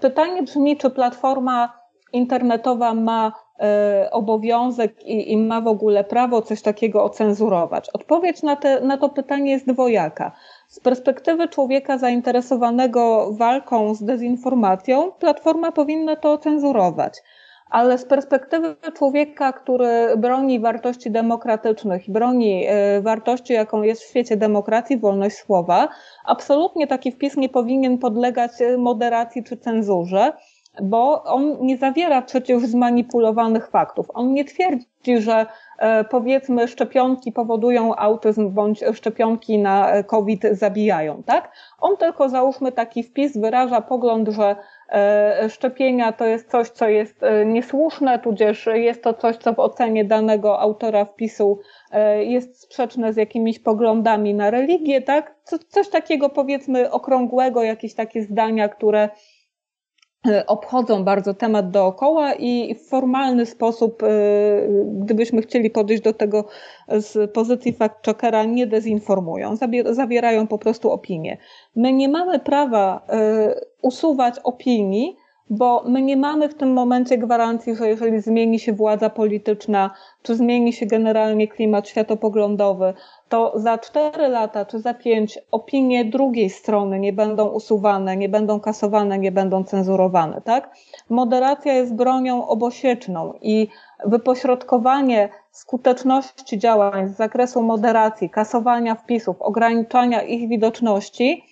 Pytanie 0.00 0.42
brzmi, 0.42 0.76
czy 0.76 0.90
platforma 0.90 1.72
internetowa 2.12 2.94
ma 2.94 3.32
obowiązek 4.10 5.02
i, 5.06 5.32
i, 5.32 5.36
ma 5.36 5.60
w 5.60 5.66
ogóle 5.66 6.04
prawo 6.04 6.42
coś 6.42 6.62
takiego 6.62 7.04
ocenzurować? 7.04 7.90
Odpowiedź 7.90 8.42
na, 8.42 8.56
te, 8.56 8.80
na 8.80 8.96
to 8.98 9.08
pytanie 9.08 9.50
jest 9.50 9.66
dwojaka. 9.66 10.32
Z 10.70 10.80
perspektywy 10.80 11.48
człowieka 11.48 11.98
zainteresowanego 11.98 13.32
walką 13.32 13.94
z 13.94 14.04
dezinformacją, 14.04 15.12
platforma 15.12 15.72
powinna 15.72 16.16
to 16.16 16.38
cenzurować. 16.38 17.22
Ale 17.70 17.98
z 17.98 18.04
perspektywy 18.04 18.76
człowieka, 18.94 19.52
który 19.52 20.16
broni 20.16 20.60
wartości 20.60 21.10
demokratycznych 21.10 22.10
broni 22.10 22.64
e, 22.68 23.00
wartości, 23.00 23.52
jaką 23.52 23.82
jest 23.82 24.02
w 24.02 24.08
świecie 24.08 24.36
demokracji, 24.36 24.98
wolność 24.98 25.36
słowa, 25.36 25.88
absolutnie 26.24 26.86
taki 26.86 27.12
wpis 27.12 27.36
nie 27.36 27.48
powinien 27.48 27.98
podlegać 27.98 28.50
e, 28.60 28.78
moderacji 28.78 29.44
czy 29.44 29.56
cenzurze 29.56 30.32
bo 30.82 31.22
on 31.24 31.56
nie 31.60 31.76
zawiera 31.76 32.22
przecież 32.22 32.62
zmanipulowanych 32.62 33.68
faktów. 33.70 34.06
On 34.14 34.32
nie 34.32 34.44
twierdzi, 34.44 34.86
że 35.18 35.46
e, 35.78 36.04
powiedzmy 36.04 36.68
szczepionki 36.68 37.32
powodują 37.32 37.96
autyzm 37.96 38.50
bądź 38.50 38.84
szczepionki 38.94 39.58
na 39.58 40.02
COVID 40.02 40.42
zabijają, 40.52 41.22
tak? 41.22 41.52
On 41.80 41.96
tylko 41.96 42.28
załóżmy 42.28 42.72
taki 42.72 43.02
wpis 43.02 43.38
wyraża 43.38 43.80
pogląd, 43.80 44.28
że 44.28 44.56
e, 44.92 45.48
szczepienia 45.48 46.12
to 46.12 46.24
jest 46.24 46.50
coś, 46.50 46.68
co 46.68 46.88
jest 46.88 47.22
e, 47.22 47.46
niesłuszne, 47.46 48.18
tudzież 48.18 48.68
jest 48.74 49.02
to 49.04 49.14
coś, 49.14 49.36
co 49.36 49.52
w 49.52 49.58
ocenie 49.58 50.04
danego 50.04 50.60
autora 50.60 51.04
wpisu 51.04 51.58
jest 52.20 52.62
sprzeczne 52.62 53.12
z 53.12 53.16
jakimiś 53.16 53.58
poglądami 53.58 54.34
na 54.34 54.50
religię, 54.50 55.02
tak? 55.02 55.34
Coś 55.68 55.88
takiego 55.88 56.28
powiedzmy 56.28 56.90
okrągłego, 56.90 57.62
jakieś 57.62 57.94
takie 57.94 58.22
zdania, 58.22 58.68
które 58.68 59.08
E, 59.08 59.10
obchodzą 60.46 61.04
bardzo 61.04 61.34
temat 61.34 61.70
dookoła 61.70 62.34
i 62.34 62.74
w 62.74 62.88
formalny 62.88 63.46
sposób, 63.46 64.02
e, 64.02 64.06
gdybyśmy 64.84 65.42
chcieli 65.42 65.70
podejść 65.70 66.02
do 66.02 66.12
tego 66.12 66.44
z 66.88 67.32
pozycji 67.32 67.74
fact-checkera, 67.74 68.48
nie 68.48 68.66
dezinformują, 68.66 69.56
zawierają 69.90 70.46
po 70.46 70.58
prostu 70.58 70.90
opinie. 70.90 71.38
My 71.76 71.92
nie 71.92 72.08
mamy 72.08 72.38
prawa 72.38 73.06
e, 73.08 73.54
usuwać 73.82 74.38
opinii, 74.44 75.16
bo 75.50 75.82
my 75.86 76.02
nie 76.02 76.16
mamy 76.16 76.48
w 76.48 76.54
tym 76.54 76.72
momencie 76.72 77.18
gwarancji, 77.18 77.76
że 77.76 77.88
jeżeli 77.88 78.20
zmieni 78.20 78.58
się 78.58 78.72
władza 78.72 79.10
polityczna, 79.10 79.90
czy 80.22 80.36
zmieni 80.36 80.72
się 80.72 80.86
generalnie 80.86 81.48
klimat 81.48 81.88
światopoglądowy, 81.88 82.94
to 83.28 83.52
za 83.54 83.78
cztery 83.78 84.28
lata 84.28 84.64
czy 84.64 84.78
za 84.78 84.94
pięć 84.94 85.38
opinie 85.50 86.04
drugiej 86.04 86.50
strony 86.50 87.00
nie 87.00 87.12
będą 87.12 87.48
usuwane, 87.48 88.16
nie 88.16 88.28
będą 88.28 88.60
kasowane, 88.60 89.18
nie 89.18 89.32
będą 89.32 89.64
cenzurowane, 89.64 90.40
tak? 90.44 90.74
Moderacja 91.08 91.72
jest 91.72 91.94
bronią 91.94 92.46
obosieczną 92.46 93.32
i 93.42 93.68
wypośrodkowanie 94.06 95.28
skuteczności 95.50 96.58
działań 96.58 97.08
z 97.08 97.16
zakresu 97.16 97.62
moderacji, 97.62 98.30
kasowania 98.30 98.94
wpisów, 98.94 99.42
ograniczania 99.42 100.22
ich 100.22 100.48
widoczności 100.48 101.44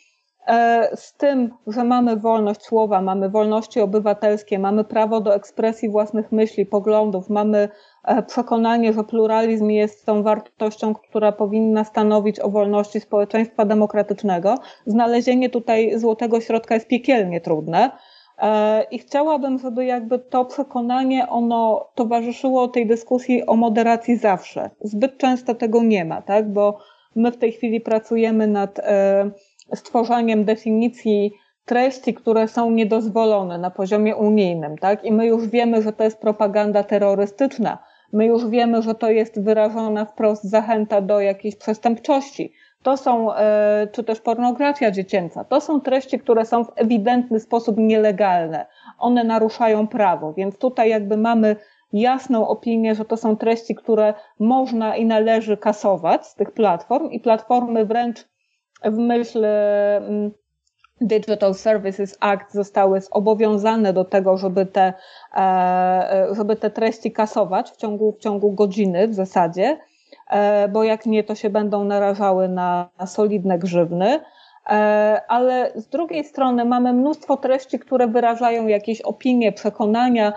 z 0.94 1.14
tym, 1.16 1.50
że 1.66 1.84
mamy 1.84 2.16
wolność 2.16 2.62
słowa, 2.62 3.02
mamy 3.02 3.28
wolności 3.28 3.80
obywatelskie, 3.80 4.58
mamy 4.58 4.84
prawo 4.84 5.20
do 5.20 5.34
ekspresji 5.34 5.88
własnych 5.88 6.32
myśli, 6.32 6.66
poglądów, 6.66 7.30
mamy 7.30 7.68
e, 8.04 8.22
przekonanie, 8.22 8.92
że 8.92 9.04
pluralizm 9.04 9.68
jest 9.68 10.06
tą 10.06 10.22
wartością, 10.22 10.94
która 10.94 11.32
powinna 11.32 11.84
stanowić 11.84 12.40
o 12.40 12.50
wolności 12.50 13.00
społeczeństwa 13.00 13.64
demokratycznego, 13.64 14.54
znalezienie 14.86 15.50
tutaj 15.50 15.98
złotego 15.98 16.40
środka 16.40 16.74
jest 16.74 16.88
piekielnie 16.88 17.40
trudne. 17.40 17.90
E, 18.38 18.82
I 18.90 18.98
chciałabym, 18.98 19.58
żeby 19.58 19.84
jakby 19.84 20.18
to 20.18 20.44
przekonanie 20.44 21.28
ono 21.28 21.88
towarzyszyło 21.94 22.68
tej 22.68 22.86
dyskusji 22.86 23.46
o 23.46 23.56
moderacji 23.56 24.16
zawsze. 24.16 24.70
Zbyt 24.80 25.18
często 25.18 25.54
tego 25.54 25.82
nie 25.82 26.04
ma, 26.04 26.22
tak? 26.22 26.52
Bo 26.52 26.78
my 27.16 27.32
w 27.32 27.36
tej 27.36 27.52
chwili 27.52 27.80
pracujemy 27.80 28.46
nad 28.46 28.80
stworzeniem 29.74 30.44
definicji 30.44 31.32
treści, 31.64 32.14
które 32.14 32.48
są 32.48 32.70
niedozwolone 32.70 33.58
na 33.58 33.70
poziomie 33.70 34.16
unijnym, 34.16 34.78
tak? 34.78 35.04
I 35.04 35.12
my 35.12 35.26
już 35.26 35.48
wiemy, 35.48 35.82
że 35.82 35.92
to 35.92 36.04
jest 36.04 36.20
propaganda 36.20 36.82
terrorystyczna. 36.82 37.78
My 38.12 38.26
już 38.26 38.48
wiemy, 38.48 38.82
że 38.82 38.94
to 38.94 39.10
jest 39.10 39.44
wyrażona 39.44 40.04
wprost 40.04 40.44
zachęta 40.44 41.00
do 41.00 41.20
jakiejś 41.20 41.56
przestępczości. 41.56 42.52
To 42.82 42.96
są, 42.96 43.34
e, 43.34 43.88
czy 43.92 44.04
też 44.04 44.20
pornografia 44.20 44.90
dziecięca. 44.90 45.44
To 45.44 45.60
są 45.60 45.80
treści, 45.80 46.18
które 46.18 46.44
są 46.44 46.64
w 46.64 46.72
ewidentny 46.76 47.40
sposób 47.40 47.76
nielegalne. 47.78 48.66
One 48.98 49.24
naruszają 49.24 49.86
prawo, 49.86 50.32
więc 50.32 50.58
tutaj 50.58 50.90
jakby 50.90 51.16
mamy 51.16 51.56
jasną 51.92 52.48
opinię, 52.48 52.94
że 52.94 53.04
to 53.04 53.16
są 53.16 53.36
treści, 53.36 53.74
które 53.74 54.14
można 54.38 54.96
i 54.96 55.06
należy 55.06 55.56
kasować 55.56 56.26
z 56.26 56.34
tych 56.34 56.52
platform 56.52 57.10
i 57.10 57.20
platformy 57.20 57.84
wręcz 57.84 58.28
w 58.84 58.98
myśl 58.98 59.44
mm, 59.44 60.30
Digital 61.00 61.54
Services 61.54 62.16
Act 62.20 62.52
zostały 62.52 63.00
zobowiązane 63.00 63.92
do 63.92 64.04
tego, 64.04 64.36
żeby 64.36 64.66
te, 64.66 64.92
e, 65.36 66.28
żeby 66.36 66.56
te 66.56 66.70
treści 66.70 67.12
kasować 67.12 67.70
w 67.70 67.76
ciągu, 67.76 68.12
w 68.12 68.18
ciągu 68.18 68.52
godziny 68.52 69.08
w 69.08 69.14
zasadzie, 69.14 69.78
e, 70.30 70.68
bo 70.68 70.84
jak 70.84 71.06
nie, 71.06 71.24
to 71.24 71.34
się 71.34 71.50
będą 71.50 71.84
narażały 71.84 72.48
na 72.48 72.88
solidne 73.06 73.58
grzywny. 73.58 74.20
E, 74.68 75.20
ale 75.28 75.72
z 75.74 75.88
drugiej 75.88 76.24
strony 76.24 76.64
mamy 76.64 76.92
mnóstwo 76.92 77.36
treści, 77.36 77.78
które 77.78 78.06
wyrażają 78.06 78.66
jakieś 78.66 79.00
opinie, 79.00 79.52
przekonania, 79.52 80.32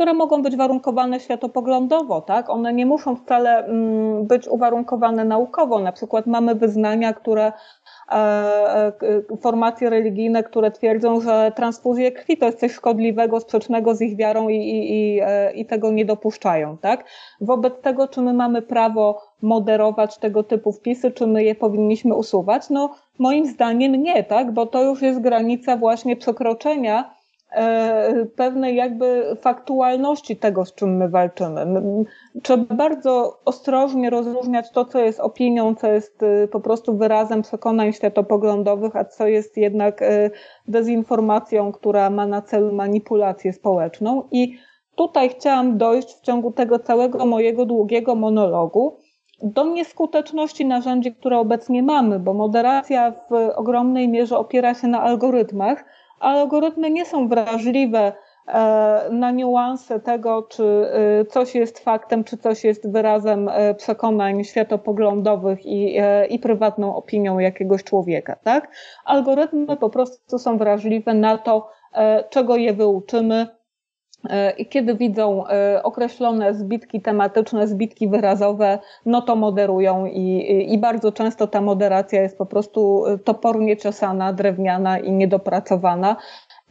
które 0.00 0.14
mogą 0.14 0.42
być 0.42 0.56
warunkowane 0.56 1.20
światopoglądowo, 1.20 2.20
tak? 2.20 2.50
One 2.50 2.72
nie 2.72 2.86
muszą 2.86 3.16
wcale 3.16 3.64
mm, 3.64 4.26
być 4.26 4.48
uwarunkowane 4.48 5.24
naukowo. 5.24 5.78
Na 5.78 5.92
przykład 5.92 6.26
mamy 6.26 6.54
wyznania, 6.54 7.12
które 7.12 7.46
e, 7.46 7.52
e, 7.52 7.52
formacje 9.40 9.90
religijne, 9.90 10.42
które 10.42 10.70
twierdzą, 10.70 11.20
że 11.20 11.52
transfuzje 11.56 12.12
krwi 12.12 12.36
to 12.36 12.46
jest 12.46 12.60
coś 12.60 12.72
szkodliwego, 12.72 13.40
sprzecznego 13.40 13.94
z 13.94 14.00
ich 14.00 14.16
wiarą 14.16 14.48
i, 14.48 14.56
i, 14.56 14.92
i, 14.92 15.20
e, 15.22 15.52
i 15.52 15.66
tego 15.66 15.90
nie 15.90 16.04
dopuszczają, 16.04 16.78
tak? 16.78 17.04
Wobec 17.40 17.80
tego, 17.80 18.08
czy 18.08 18.22
my 18.22 18.34
mamy 18.34 18.62
prawo 18.62 19.22
moderować 19.42 20.18
tego 20.18 20.42
typu 20.42 20.72
wpisy, 20.72 21.10
czy 21.10 21.26
my 21.26 21.44
je 21.44 21.54
powinniśmy 21.54 22.14
usuwać? 22.14 22.70
No, 22.70 22.94
moim 23.18 23.46
zdaniem 23.46 23.92
nie, 23.92 24.24
tak? 24.24 24.52
Bo 24.52 24.66
to 24.66 24.82
już 24.82 25.02
jest 25.02 25.20
granica 25.20 25.76
właśnie 25.76 26.16
przekroczenia 26.16 27.19
E, 27.19 27.19
pewnej 28.36 28.76
jakby 28.76 29.36
faktualności 29.40 30.36
tego, 30.36 30.64
z 30.64 30.74
czym 30.74 30.96
my 30.96 31.08
walczymy. 31.08 31.66
Trzeba 32.42 32.74
bardzo 32.74 33.40
ostrożnie 33.44 34.10
rozróżniać 34.10 34.70
to, 34.70 34.84
co 34.84 34.98
jest 34.98 35.20
opinią, 35.20 35.74
co 35.74 35.86
jest 35.86 36.22
y, 36.22 36.48
po 36.48 36.60
prostu 36.60 36.96
wyrazem 36.96 37.42
przekonań 37.42 37.92
światopoglądowych, 37.92 38.96
a 38.96 39.04
co 39.04 39.26
jest 39.26 39.56
jednak 39.56 40.02
y, 40.02 40.30
dezinformacją, 40.68 41.72
która 41.72 42.10
ma 42.10 42.26
na 42.26 42.42
celu 42.42 42.72
manipulację 42.72 43.52
społeczną. 43.52 44.28
I 44.32 44.56
tutaj 44.96 45.28
chciałam 45.28 45.78
dojść 45.78 46.14
w 46.14 46.20
ciągu 46.20 46.52
tego 46.52 46.78
całego 46.78 47.26
mojego 47.26 47.66
długiego 47.66 48.14
monologu 48.14 48.96
do 49.42 49.64
nieskuteczności 49.64 50.66
narzędzi, 50.66 51.14
które 51.14 51.38
obecnie 51.38 51.82
mamy, 51.82 52.18
bo 52.18 52.34
moderacja 52.34 53.12
w 53.30 53.34
ogromnej 53.56 54.08
mierze 54.08 54.38
opiera 54.38 54.74
się 54.74 54.88
na 54.88 55.02
algorytmach, 55.02 55.84
algorytmy 56.20 56.90
nie 56.90 57.06
są 57.06 57.28
wrażliwe 57.28 58.12
e, 58.46 59.08
na 59.10 59.30
niuanse 59.30 60.00
tego, 60.00 60.42
czy 60.42 60.64
e, 60.64 61.24
coś 61.24 61.54
jest 61.54 61.78
faktem, 61.78 62.24
czy 62.24 62.36
coś 62.36 62.64
jest 62.64 62.92
wyrazem 62.92 63.48
e, 63.48 63.74
przekonań 63.74 64.44
światopoglądowych 64.44 65.66
i, 65.66 65.98
i 66.30 66.38
prywatną 66.38 66.96
opinią 66.96 67.38
jakiegoś 67.38 67.84
człowieka, 67.84 68.36
tak? 68.44 68.68
Algorytmy 69.04 69.76
po 69.76 69.90
prostu 69.90 70.38
są 70.38 70.58
wrażliwe 70.58 71.14
na 71.14 71.38
to, 71.38 71.68
czego 72.30 72.56
je 72.56 72.72
wyuczymy, 72.72 73.46
i 74.58 74.66
kiedy 74.66 74.94
widzą 74.94 75.44
określone 75.82 76.54
zbitki 76.54 77.00
tematyczne, 77.00 77.66
zbitki 77.66 78.08
wyrazowe, 78.08 78.78
no 79.06 79.22
to 79.22 79.36
moderują 79.36 80.06
i, 80.06 80.66
i 80.72 80.78
bardzo 80.78 81.12
często 81.12 81.46
ta 81.46 81.60
moderacja 81.60 82.22
jest 82.22 82.38
po 82.38 82.46
prostu 82.46 83.04
topornie 83.24 83.76
czesana, 83.76 84.32
drewniana 84.32 84.98
i 84.98 85.12
niedopracowana. 85.12 86.16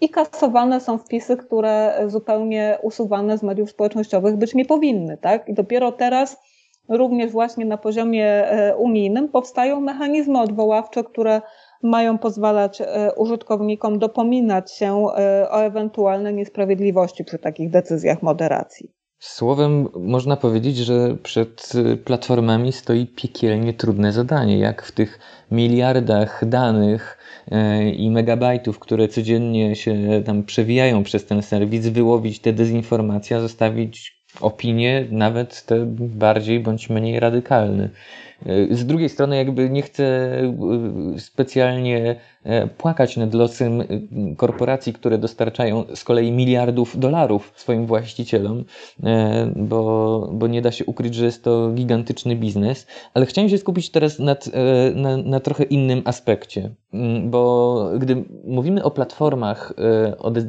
i 0.01 0.10
kasowane 0.10 0.79
są 0.79 0.98
wpisy, 0.98 1.38
które 1.38 2.03
zupełnie 2.08 2.77
usuwane 2.82 3.38
z 3.38 3.44
mediów 3.44 3.70
społecznościowych 3.70 4.38
być 4.38 4.56
nie 4.56 4.65
powinny. 4.65 5.18
Tak? 5.18 5.50
I 5.50 5.53
dopiero 5.53 5.91
teraz, 5.91 6.38
również 6.89 7.32
właśnie 7.32 7.65
na 7.65 7.77
poziomie 7.77 8.25
e, 8.25 8.75
unijnym, 8.75 9.29
powstają 9.29 9.82
mechanizmy 9.82 10.41
odwoławcze, 10.41 11.03
które 11.03 11.41
mają 11.83 12.17
pozwalać 12.17 12.81
e, 12.81 13.12
użytkownikom 13.15 14.00
dopominać 14.00 14.71
się 14.71 15.05
e, 15.17 15.51
o 15.51 15.63
ewentualne 15.63 16.33
niesprawiedliwości 16.33 17.24
przy 17.24 17.39
takich 17.39 17.69
decyzjach 17.69 18.24
moderacji. 18.24 18.91
Słowem 19.19 19.88
można 20.00 20.38
powiedzieć, 20.38 20.77
że 20.77 21.15
przed 21.24 21.74
platformami 22.05 22.71
stoi 22.71 23.07
piekielnie 23.07 23.74
trudne 23.74 24.13
zadanie, 24.13 24.59
jak 24.59 24.83
w 24.83 24.91
tych 24.91 25.19
miliardach 25.51 26.45
danych 26.45 27.17
e, 27.51 27.89
i 27.89 28.12
megabajtów, 28.12 28.79
które 28.79 29.07
codziennie 29.07 29.75
się 29.75 30.24
tam 30.25 30.43
przewijają 30.43 31.03
przez 31.03 31.25
ten 31.25 31.41
serwis, 31.41 31.88
wyłowić 31.88 32.39
te 32.39 32.53
dezinformacje, 32.53 33.39
zostawić 33.41 34.19
opinie, 34.41 35.07
nawet 35.12 35.65
te 35.65 35.86
bardziej 35.98 36.59
bądź 36.59 36.89
mniej 36.89 37.19
radykalne. 37.19 37.89
E, 38.46 38.75
z 38.75 38.86
drugiej 38.86 39.10
strony, 39.10 39.38
jakby 39.38 39.69
nie 39.69 39.81
chcę 39.81 40.03
e, 40.05 41.19
specjalnie 41.19 42.15
płakać 42.77 43.17
nad 43.17 43.34
losem 43.34 43.84
korporacji, 44.38 44.93
które 44.93 45.17
dostarczają 45.17 45.84
z 45.96 46.03
kolei 46.03 46.31
miliardów 46.31 47.00
dolarów 47.00 47.53
swoim 47.55 47.86
właścicielom, 47.86 48.63
bo, 49.55 50.29
bo 50.34 50.48
nie 50.48 50.62
da 50.62 50.72
się 50.72 50.86
ukryć, 50.86 51.15
że 51.15 51.25
jest 51.25 51.43
to 51.43 51.72
gigantyczny 51.74 52.36
biznes, 52.36 52.88
ale 53.13 53.25
chciałem 53.25 53.50
się 53.50 53.58
skupić 53.58 53.89
teraz 53.89 54.19
nad, 54.19 54.50
na, 54.96 55.17
na 55.17 55.39
trochę 55.39 55.63
innym 55.63 56.01
aspekcie, 56.05 56.69
mm, 56.93 57.29
bo 57.29 57.91
gdy 57.98 58.24
mówimy 58.43 58.84
o 58.84 58.91
platformach, 58.91 59.74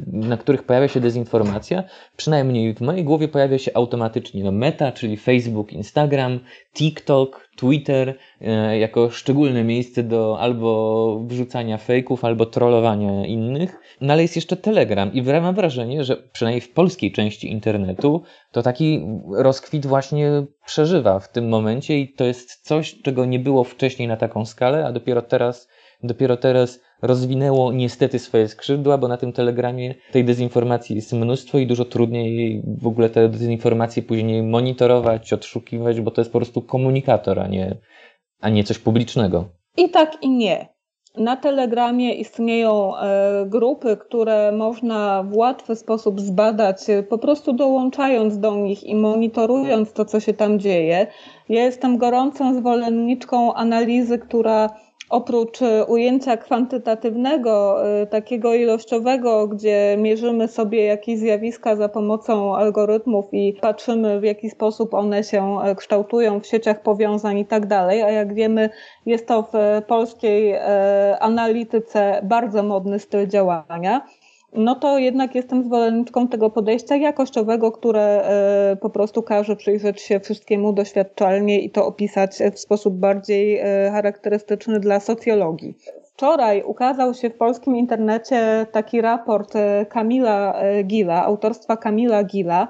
na 0.07 0.37
których 0.37 0.63
pojawia 0.63 0.87
się 0.87 0.99
dezinformacja, 0.99 1.83
przynajmniej 2.17 2.73
w 2.73 2.81
mojej 2.81 3.03
głowie 3.03 3.27
pojawia 3.27 3.57
się 3.57 3.71
automatycznie 3.73 4.43
no 4.43 4.51
Meta, 4.51 4.91
czyli 4.91 5.17
Facebook, 5.17 5.73
Instagram, 5.73 6.39
TikTok, 6.73 7.49
Twitter 7.55 8.15
e, 8.41 8.79
jako 8.79 9.09
szczególne 9.09 9.63
miejsce 9.63 10.03
do 10.03 10.39
albo 10.39 11.19
wrzucania 11.27 11.77
fejków, 11.81 12.25
albo 12.25 12.45
trollowania 12.45 13.25
innych. 13.25 13.79
No 14.01 14.13
ale 14.13 14.21
jest 14.21 14.35
jeszcze 14.35 14.57
Telegram 14.57 15.13
i 15.13 15.21
mam 15.21 15.55
wrażenie, 15.55 16.03
że 16.03 16.17
przynajmniej 16.17 16.61
w 16.61 16.73
polskiej 16.73 17.11
części 17.11 17.51
internetu 17.51 18.23
to 18.51 18.61
taki 18.61 19.07
rozkwit 19.37 19.85
właśnie 19.85 20.45
przeżywa 20.65 21.19
w 21.19 21.31
tym 21.31 21.49
momencie 21.49 21.99
i 21.99 22.13
to 22.13 22.23
jest 22.23 22.67
coś, 22.67 23.01
czego 23.01 23.25
nie 23.25 23.39
było 23.39 23.63
wcześniej 23.63 24.07
na 24.07 24.17
taką 24.17 24.45
skalę, 24.45 24.85
a 24.85 24.91
dopiero 24.91 25.21
teraz, 25.21 25.69
dopiero 26.03 26.37
teraz 26.37 26.79
rozwinęło 27.01 27.71
niestety 27.71 28.19
swoje 28.19 28.47
skrzydła, 28.47 28.97
bo 28.97 29.07
na 29.07 29.17
tym 29.17 29.33
telegramie 29.33 29.95
tej 30.11 30.25
dezinformacji 30.25 30.95
jest 30.95 31.13
mnóstwo 31.13 31.57
i 31.57 31.67
dużo 31.67 31.85
trudniej 31.85 32.63
w 32.65 32.87
ogóle 32.87 33.09
te 33.09 33.29
dezinformacje 33.29 34.03
później 34.03 34.43
monitorować, 34.43 35.33
odszukiwać, 35.33 36.01
bo 36.01 36.11
to 36.11 36.21
jest 36.21 36.31
po 36.31 36.39
prostu 36.39 36.61
komunikator, 36.61 37.39
a 37.39 37.47
nie, 37.47 37.77
a 38.41 38.49
nie 38.49 38.63
coś 38.63 38.79
publicznego. 38.79 39.49
I 39.77 39.89
tak 39.89 40.23
i 40.23 40.29
nie. 40.29 40.70
Na 41.17 41.35
Telegramie 41.35 42.13
istnieją 42.13 42.97
e, 42.97 43.45
grupy, 43.45 43.97
które 43.97 44.51
można 44.51 45.23
w 45.23 45.35
łatwy 45.35 45.75
sposób 45.75 46.21
zbadać, 46.21 46.89
e, 46.89 47.03
po 47.03 47.17
prostu 47.17 47.53
dołączając 47.53 48.39
do 48.39 48.55
nich 48.55 48.83
i 48.83 48.95
monitorując 48.95 49.93
to, 49.93 50.05
co 50.05 50.19
się 50.19 50.33
tam 50.33 50.59
dzieje. 50.59 51.07
Ja 51.49 51.63
jestem 51.63 51.97
gorącą 51.97 52.53
zwolenniczką 52.53 53.53
analizy, 53.53 54.19
która 54.19 54.69
oprócz 55.11 55.61
e, 55.61 55.85
ujęcia 55.85 56.37
kwantytatywnego, 56.37 57.85
e, 58.01 58.07
takiego 58.07 58.53
ilościowego, 58.53 59.47
gdzie 59.47 59.95
mierzymy 59.99 60.47
sobie 60.47 60.85
jakieś 60.85 61.19
zjawiska 61.19 61.75
za 61.75 61.89
pomocą 61.89 62.55
algorytmów 62.55 63.25
i 63.31 63.53
patrzymy, 63.61 64.19
w 64.19 64.23
jaki 64.23 64.49
sposób 64.49 64.93
one 64.93 65.23
się 65.23 65.57
e, 65.63 65.75
kształtują 65.75 66.39
w 66.39 66.47
sieciach 66.47 66.81
powiązań 66.81 67.37
i 67.37 67.45
tak 67.45 67.65
dalej, 67.65 68.01
a 68.01 68.11
jak 68.11 68.33
wiemy, 68.33 68.69
jest 69.05 69.27
to 69.27 69.43
w 69.53 69.81
polskiej 69.87 70.55
analityce 71.19 72.21
bardzo 72.23 72.63
modny 72.63 72.99
styl 72.99 73.27
działania 73.27 74.01
no 74.53 74.75
to 74.75 74.97
jednak 74.97 75.35
jestem 75.35 75.63
zwolenniczką 75.63 76.27
tego 76.27 76.49
podejścia 76.49 76.95
jakościowego, 76.95 77.71
które 77.71 78.01
e, 78.01 78.75
po 78.75 78.89
prostu 78.89 79.23
każe 79.23 79.55
przyjrzeć 79.55 80.01
się 80.01 80.19
wszystkiemu 80.19 80.73
doświadczalnie 80.73 81.61
i 81.61 81.69
to 81.69 81.85
opisać 81.85 82.39
w 82.53 82.59
sposób 82.59 82.93
bardziej 82.93 83.57
e, 83.57 83.91
charakterystyczny 83.91 84.79
dla 84.79 84.99
socjologii. 84.99 85.77
Wczoraj 86.13 86.63
ukazał 86.63 87.13
się 87.13 87.29
w 87.29 87.37
polskim 87.37 87.75
internecie 87.75 88.65
taki 88.71 89.01
raport 89.01 89.55
e, 89.55 89.85
Kamila 89.85 90.61
Gila, 90.83 91.25
autorstwa 91.25 91.77
Kamila 91.77 92.23
Gila. 92.23 92.67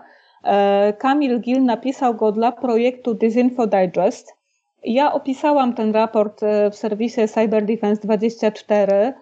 Kamil 0.98 1.40
Gil 1.40 1.64
napisał 1.64 2.16
go 2.16 2.32
dla 2.32 2.52
projektu 2.52 3.14
Disinfo 3.14 3.68
Digest. 3.68 4.36
Ja 4.84 5.14
opisałam 5.14 5.74
ten 5.74 5.94
raport 5.94 6.42
w 6.72 6.76
serwisie 6.76 7.28
Cyber 7.28 7.66
Defense 7.66 8.02
24 8.02 8.94
E, 8.94 9.14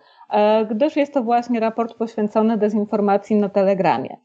gdyż 0.70 0.96
jest 0.96 1.14
to 1.14 1.24
właśnie 1.24 1.60
raport 1.60 1.94
poświęcony 1.94 2.58
dezinformacji 2.58 3.36
na 3.36 3.50
Telegramie. 3.50 4.18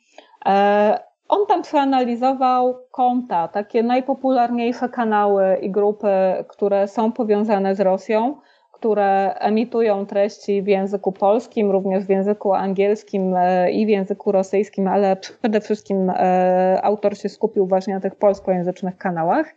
E, 0.46 0.98
on 1.28 1.46
tam 1.46 1.62
przeanalizował 1.62 2.74
konta, 2.90 3.48
takie 3.48 3.82
najpopularniejsze 3.82 4.88
kanały 4.88 5.56
i 5.62 5.70
grupy, 5.70 6.08
które 6.48 6.88
są 6.88 7.12
powiązane 7.12 7.74
z 7.74 7.80
Rosją, 7.80 8.36
które 8.72 9.34
emitują 9.34 10.06
treści 10.06 10.62
w 10.62 10.66
języku 10.66 11.12
polskim, 11.12 11.70
również 11.70 12.04
w 12.04 12.10
języku 12.10 12.52
angielskim 12.52 13.34
e, 13.36 13.70
i 13.70 13.86
w 13.86 13.88
języku 13.88 14.32
rosyjskim, 14.32 14.88
ale 14.88 15.16
przede 15.16 15.60
wszystkim 15.60 16.12
autor 16.82 17.18
się 17.18 17.28
skupił 17.28 17.66
właśnie 17.66 17.94
na 17.94 18.00
tych 18.00 18.14
polskojęzycznych 18.14 18.96
kanałach. 18.98 19.54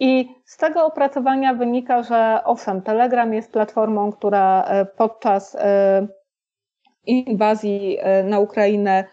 I 0.00 0.28
z 0.44 0.56
tego 0.56 0.86
opracowania 0.86 1.54
wynika, 1.54 2.02
że 2.02 2.40
owszem, 2.44 2.82
Telegram 2.82 3.34
jest 3.34 3.52
platformą, 3.52 4.12
która 4.12 4.64
e, 4.64 4.84
podczas 4.84 5.54
e, 5.54 6.06
inwazji 7.06 7.98
e, 8.00 8.24
na 8.24 8.38
Ukrainę 8.38 9.04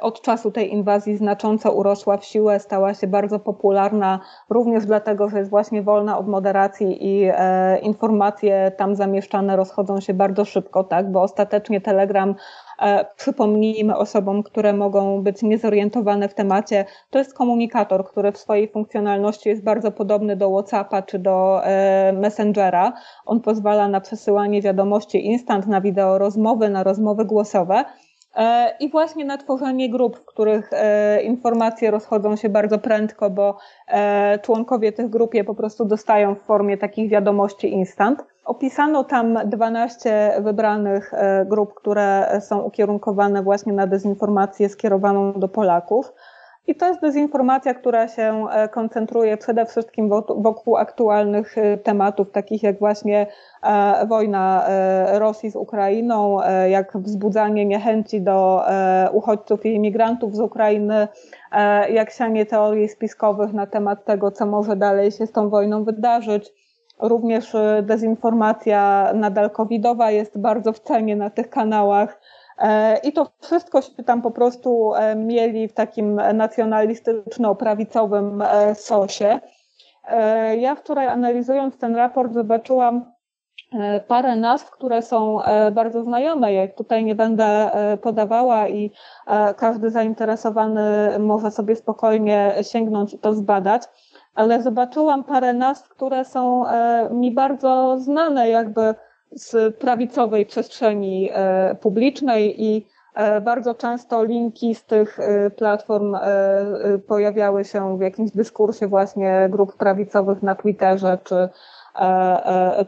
od 0.00 0.22
czasu 0.22 0.50
tej 0.50 0.72
inwazji 0.72 1.16
znacząco 1.16 1.72
urosła 1.72 2.16
w 2.16 2.24
siłę, 2.24 2.60
stała 2.60 2.94
się 2.94 3.06
bardzo 3.06 3.38
popularna, 3.38 4.20
również 4.50 4.86
dlatego, 4.86 5.28
że 5.28 5.38
jest 5.38 5.50
właśnie 5.50 5.82
wolna 5.82 6.18
od 6.18 6.28
moderacji 6.28 7.06
i 7.06 7.30
informacje 7.82 8.72
tam 8.76 8.94
zamieszczane 8.94 9.56
rozchodzą 9.56 10.00
się 10.00 10.14
bardzo 10.14 10.44
szybko, 10.44 10.84
tak, 10.84 11.12
bo 11.12 11.22
ostatecznie 11.22 11.80
Telegram 11.80 12.34
przypomnijmy 13.16 13.96
osobom, 13.96 14.42
które 14.42 14.72
mogą 14.72 15.22
być 15.22 15.42
niezorientowane 15.42 16.28
w 16.28 16.34
temacie, 16.34 16.84
to 17.10 17.18
jest 17.18 17.34
komunikator, 17.34 18.04
który 18.04 18.32
w 18.32 18.38
swojej 18.38 18.68
funkcjonalności 18.68 19.48
jest 19.48 19.64
bardzo 19.64 19.92
podobny 19.92 20.36
do 20.36 20.50
WhatsAppa 20.50 21.02
czy 21.02 21.18
do 21.18 21.60
e, 21.64 22.12
Messengera. 22.12 22.92
On 23.26 23.40
pozwala 23.40 23.88
na 23.88 24.00
przesyłanie 24.00 24.62
wiadomości 24.62 25.26
instant, 25.26 25.66
na 25.66 25.80
wideo 25.80 26.18
rozmowy, 26.18 26.68
na 26.68 26.82
rozmowy 26.82 27.24
głosowe. 27.24 27.84
E, 28.36 28.76
I 28.80 28.90
właśnie 28.90 29.24
na 29.24 29.38
tworzenie 29.38 29.90
grup, 29.90 30.16
w 30.16 30.24
których 30.24 30.70
informacje 31.24 31.90
rozchodzą 31.90 32.36
się 32.36 32.48
bardzo 32.48 32.78
prędko, 32.78 33.30
bo 33.30 33.56
członkowie 34.42 34.92
tych 34.92 35.10
grup 35.10 35.34
je 35.34 35.44
po 35.44 35.54
prostu 35.54 35.84
dostają 35.84 36.34
w 36.34 36.42
formie 36.42 36.78
takich 36.78 37.10
wiadomości 37.10 37.72
instant. 37.72 38.33
Opisano 38.44 39.04
tam 39.04 39.38
12 39.46 40.34
wybranych 40.40 41.14
e, 41.14 41.46
grup, 41.46 41.74
które 41.74 42.38
są 42.40 42.60
ukierunkowane 42.60 43.42
właśnie 43.42 43.72
na 43.72 43.86
dezinformację 43.86 44.68
skierowaną 44.68 45.32
do 45.32 45.48
Polaków. 45.48 46.12
I 46.66 46.74
to 46.74 46.88
jest 46.88 47.00
dezinformacja, 47.00 47.74
która 47.74 48.08
się 48.08 48.46
e, 48.50 48.68
koncentruje 48.68 49.36
przede 49.36 49.66
wszystkim 49.66 50.08
wokół 50.36 50.76
aktualnych 50.76 51.58
e, 51.58 51.78
tematów, 51.78 52.30
takich 52.30 52.62
jak 52.62 52.78
właśnie 52.78 53.26
wojna 54.08 54.66
Rosji 55.12 55.50
z 55.50 55.56
Ukrainą, 55.56 56.38
jak 56.68 56.96
wzbudzanie 56.96 57.66
niechęci 57.66 58.22
do 58.22 58.64
uchodźców 59.12 59.66
i 59.66 59.74
imigrantów 59.74 60.36
z 60.36 60.40
Ukrainy, 60.40 61.08
jak 61.90 62.10
sianie 62.10 62.46
teorii 62.46 62.88
spiskowych 62.88 63.52
na 63.52 63.66
temat 63.66 64.04
tego, 64.04 64.30
co 64.30 64.46
może 64.46 64.76
dalej 64.76 65.12
się 65.12 65.26
z 65.26 65.32
tą 65.32 65.50
wojną 65.50 65.84
wydarzyć 65.84 66.63
Również 66.98 67.54
y, 67.54 67.82
dezinformacja 67.82 69.10
nadal 69.14 69.50
covidowa 69.50 70.10
jest 70.10 70.38
bardzo 70.38 70.72
w 70.72 70.80
cenie 70.80 71.16
na 71.16 71.30
tych 71.30 71.50
kanałach. 71.50 72.20
E, 72.58 72.98
I 72.98 73.12
to 73.12 73.26
wszystko 73.40 73.82
się 73.82 73.90
tam 74.06 74.22
po 74.22 74.30
prostu 74.30 74.94
e, 74.94 75.16
mieli 75.16 75.68
w 75.68 75.72
takim 75.72 76.20
nacjonalistyczno-prawicowym 76.34 78.42
e, 78.42 78.74
sosie. 78.74 79.40
Ja 80.58 80.74
wczoraj 80.74 81.06
analizując 81.06 81.78
ten 81.78 81.96
raport 81.96 82.32
zobaczyłam 82.32 83.12
parę 84.08 84.36
nazw, 84.36 84.70
które 84.70 85.02
są 85.02 85.38
bardzo 85.72 86.02
znajome. 86.02 86.52
Ja 86.52 86.68
tutaj 86.68 87.04
nie 87.04 87.14
będę 87.14 87.70
podawała 88.02 88.68
i 88.68 88.90
każdy 89.56 89.90
zainteresowany 89.90 91.18
może 91.18 91.50
sobie 91.50 91.76
spokojnie 91.76 92.54
sięgnąć 92.62 93.14
i 93.14 93.18
to 93.18 93.34
zbadać 93.34 93.82
ale 94.34 94.62
zobaczyłam 94.62 95.24
parę 95.24 95.52
nazw, 95.52 95.88
które 95.88 96.24
są 96.24 96.68
e, 96.68 97.08
mi 97.10 97.34
bardzo 97.34 97.96
znane 97.98 98.48
jakby 98.48 98.94
z 99.32 99.76
prawicowej 99.76 100.46
przestrzeni 100.46 101.30
e, 101.32 101.74
publicznej 101.74 102.64
i 102.64 102.86
Bardzo 103.42 103.74
często 103.74 104.24
linki 104.24 104.74
z 104.74 104.84
tych 104.84 105.18
platform 105.56 106.16
pojawiały 107.06 107.64
się 107.64 107.98
w 107.98 108.00
jakimś 108.00 108.30
dyskursie 108.30 108.88
właśnie 108.88 109.48
grup 109.50 109.76
prawicowych 109.76 110.42
na 110.42 110.54
Twitterze 110.54 111.18
czy 111.24 111.34
E, 111.34 111.42
e, 111.42 111.50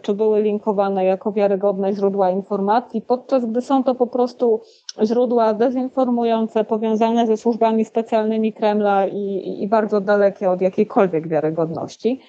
czy 0.03 0.15
były 0.15 0.43
linkowane 0.43 1.05
jako 1.05 1.33
wiarygodne 1.33 1.93
źródła 1.93 2.31
informacji, 2.31 3.03
podczas 3.03 3.47
gdy 3.47 3.63
są 3.63 3.85
to 3.85 3.95
po 3.95 4.07
prostu 4.07 4.61
źródła 5.05 5.55
dezinformujące, 5.55 6.65
powiązane 6.65 7.27
ze 7.27 7.37
służbami 7.37 7.85
specjalnymi 7.85 8.53
Kremla 8.53 9.07
i, 9.07 9.57
i 9.63 9.69
bardzo 9.69 10.01
dalekie 10.01 10.51
od 10.51 10.61
jakiejkolwiek 10.61 11.29
wiarygodności. 11.29 12.21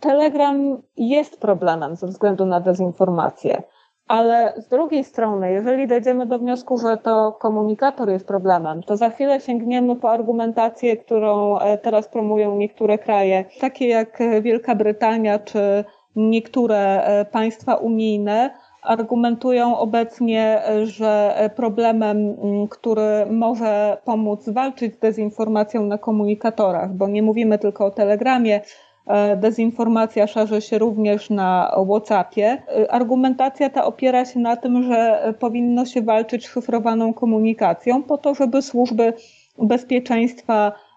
Telegram 0.00 0.82
jest 0.96 1.40
problemem 1.40 1.96
ze 1.96 2.06
względu 2.06 2.46
na 2.46 2.60
dezinformację. 2.60 3.62
Ale 4.08 4.54
z 4.56 4.68
drugiej 4.68 5.04
strony, 5.04 5.52
jeżeli 5.52 5.86
dojdziemy 5.86 6.26
do 6.26 6.38
wniosku, 6.38 6.78
że 6.78 6.96
to 6.96 7.32
komunikator 7.32 8.08
jest 8.08 8.26
problemem, 8.26 8.82
to 8.82 8.96
za 8.96 9.10
chwilę 9.10 9.40
sięgniemy 9.40 9.96
po 9.96 10.10
argumentację, 10.10 10.96
którą 10.96 11.58
e, 11.58 11.78
teraz 11.78 12.08
promują 12.08 12.56
niektóre 12.56 12.98
kraje, 12.98 13.44
takie 13.60 13.88
jak 13.88 14.18
Wielka 14.42 14.74
Brytania 14.74 15.38
czy 15.38 15.84
niektóre 16.18 17.04
e, 17.04 17.24
państwa 17.24 17.74
unijne 17.74 18.50
argumentują 18.82 19.78
obecnie, 19.78 20.62
że 20.84 21.34
problemem, 21.56 22.36
który 22.70 23.26
może 23.30 23.96
pomóc 24.04 24.48
walczyć 24.48 24.94
z 24.94 24.98
dezinformacją 24.98 25.86
na 25.86 25.98
komunikatorach, 25.98 26.94
bo 26.94 27.08
nie 27.08 27.22
mówimy 27.22 27.58
tylko 27.58 27.86
o 27.86 27.90
Telegramie, 27.90 28.60
e, 29.06 29.36
dezinformacja 29.36 30.26
szerzy 30.26 30.60
się 30.60 30.78
również 30.78 31.30
na 31.30 31.76
WhatsAppie. 31.88 32.62
E, 32.68 32.92
argumentacja 32.92 33.70
ta 33.70 33.84
opiera 33.84 34.24
się 34.24 34.40
na 34.40 34.56
tym, 34.56 34.82
że 34.82 35.34
powinno 35.38 35.86
się 35.86 36.02
walczyć 36.02 36.46
z 36.46 36.50
szyfrowaną 36.50 37.14
komunikacją 37.14 38.02
po 38.02 38.18
to, 38.18 38.34
żeby 38.34 38.62
służby 38.62 39.12
bezpieczeństwa 39.58 40.72
E, 40.72 40.87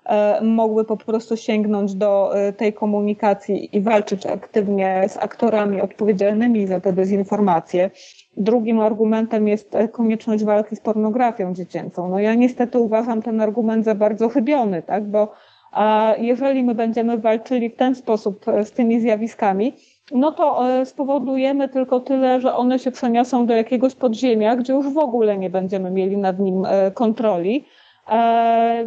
mogły 0.42 0.86
po 0.86 0.98
prostu 0.98 1.38
sięgnąć 1.38 1.96
do 1.96 2.38
e, 2.38 2.54
tej 2.54 2.74
komunikacji 2.74 3.78
i 3.78 3.82
walczyć 3.82 4.26
aktywnie 4.26 5.04
z 5.08 5.18
aktorami 5.18 5.82
odpowiedzialnymi 5.82 6.68
za 6.68 6.80
tę 6.80 6.94
dezinformację. 6.94 7.90
Drugim 8.38 8.80
argumentem 8.80 9.48
jest 9.48 9.76
e, 9.76 9.88
konieczność 9.88 10.44
walki 10.44 10.76
z 10.76 10.80
pornografią 10.80 11.54
dziecięcą. 11.54 12.10
No 12.10 12.20
ja 12.20 12.34
niestety 12.36 12.80
uważam 12.80 13.22
ten 13.22 13.42
argument 13.42 13.86
za 13.86 13.96
bardzo 13.96 14.30
chybiony, 14.30 14.82
tak, 14.82 15.06
bo 15.06 15.34
a 15.72 16.16
jeżeli 16.18 16.64
my 16.64 16.76
będziemy 16.76 17.18
walczyli 17.18 17.70
w 17.70 17.76
ten 17.76 17.96
sposób 17.96 18.46
z 18.64 18.72
tymi 18.72 19.00
zjawiskami, 19.00 19.74
no 20.12 20.32
to 20.32 20.64
spowodujemy 20.86 21.70
tylko 21.70 22.00
tyle, 22.00 22.42
że 22.42 22.56
one 22.56 22.80
się 22.80 22.92
przeniosą 22.92 23.46
do 23.46 23.54
jakiegoś 23.54 23.96
podziemia, 23.96 24.56
gdzie 24.56 24.74
już 24.74 24.94
w 24.94 24.98
ogóle 24.98 25.38
nie 25.38 25.50
będziemy 25.50 25.92
mieli 25.92 26.18
nad 26.18 26.40
nim 26.40 26.64
kontroli 26.94 27.66
E, 27.66 27.81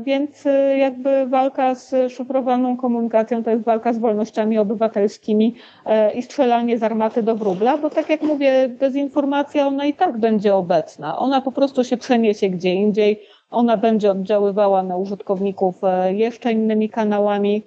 więc 0.00 0.46
e, 0.46 0.78
jakby 0.78 1.26
walka 1.26 1.74
z 1.74 2.12
szyfrowaną 2.12 2.76
komunikacją 2.76 3.44
to 3.44 3.50
jest 3.50 3.64
walka 3.64 3.92
z 3.92 3.98
wolnościami 3.98 4.58
obywatelskimi 4.58 5.54
e, 5.86 6.14
i 6.14 6.22
strzelanie 6.22 6.78
z 6.78 6.82
armaty 6.82 7.22
do 7.22 7.36
wróbla, 7.36 7.78
bo 7.78 7.90
tak 7.90 8.10
jak 8.10 8.22
mówię, 8.22 8.68
dezinformacja 8.68 9.66
ona 9.66 9.86
i 9.86 9.94
tak 9.94 10.18
będzie 10.18 10.54
obecna. 10.54 11.18
Ona 11.18 11.40
po 11.40 11.52
prostu 11.52 11.84
się 11.84 11.96
przeniesie 11.96 12.50
gdzie 12.50 12.74
indziej, 12.74 13.20
ona 13.50 13.76
będzie 13.76 14.10
oddziaływała 14.10 14.82
na 14.82 14.96
użytkowników 14.96 15.80
jeszcze 16.10 16.52
innymi 16.52 16.88
kanałami 16.88 17.62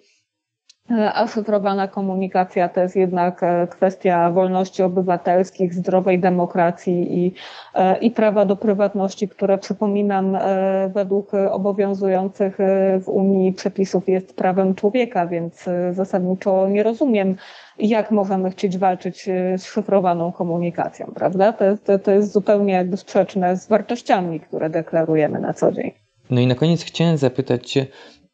a 0.90 1.28
szyfrowana 1.28 1.88
komunikacja 1.88 2.70
to 2.70 2.80
jest 2.80 2.96
jednak 2.96 3.44
e, 3.44 3.68
kwestia 3.68 4.32
wolności 4.32 4.84
obywatelskich, 4.84 5.74
zdrowej 5.74 6.20
demokracji 6.20 7.26
i, 7.26 7.34
e, 7.74 7.98
i 7.98 8.12
prawa 8.12 8.46
do 8.46 8.56
prywatności, 8.56 9.28
które 9.28 9.58
przypominam 9.58 10.36
e, 10.36 10.92
według 10.94 11.32
obowiązujących 11.52 12.58
w 13.02 13.10
Unii 13.10 13.54
przepisów 13.54 14.10
jest 14.10 14.36
prawem 14.36 14.76
człowieka, 14.76 15.28
więc 15.28 15.66
zasadniczo 15.92 16.70
nie 16.70 16.84
rozumiem, 16.84 17.36
jak 17.80 18.12
możemy 18.12 18.52
chcieć 18.52 18.78
walczyć 18.78 19.30
z 19.58 19.66
szyfrowaną 19.66 20.32
komunikacją, 20.32 21.12
prawda? 21.16 21.54
To, 21.54 21.66
to, 21.78 22.00
to 22.00 22.12
jest 22.12 22.32
zupełnie 22.32 22.74
jakby 22.74 22.98
sprzeczne 22.98 23.58
z 23.58 23.68
wartościami, 23.68 24.40
które 24.40 24.70
deklarujemy 24.70 25.40
na 25.40 25.54
co 25.54 25.72
dzień. 25.72 25.92
No 26.30 26.42
i 26.42 26.48
na 26.48 26.56
koniec 26.56 26.84
chciałem 26.84 27.18
zapytać 27.18 27.72
Cię 27.72 27.88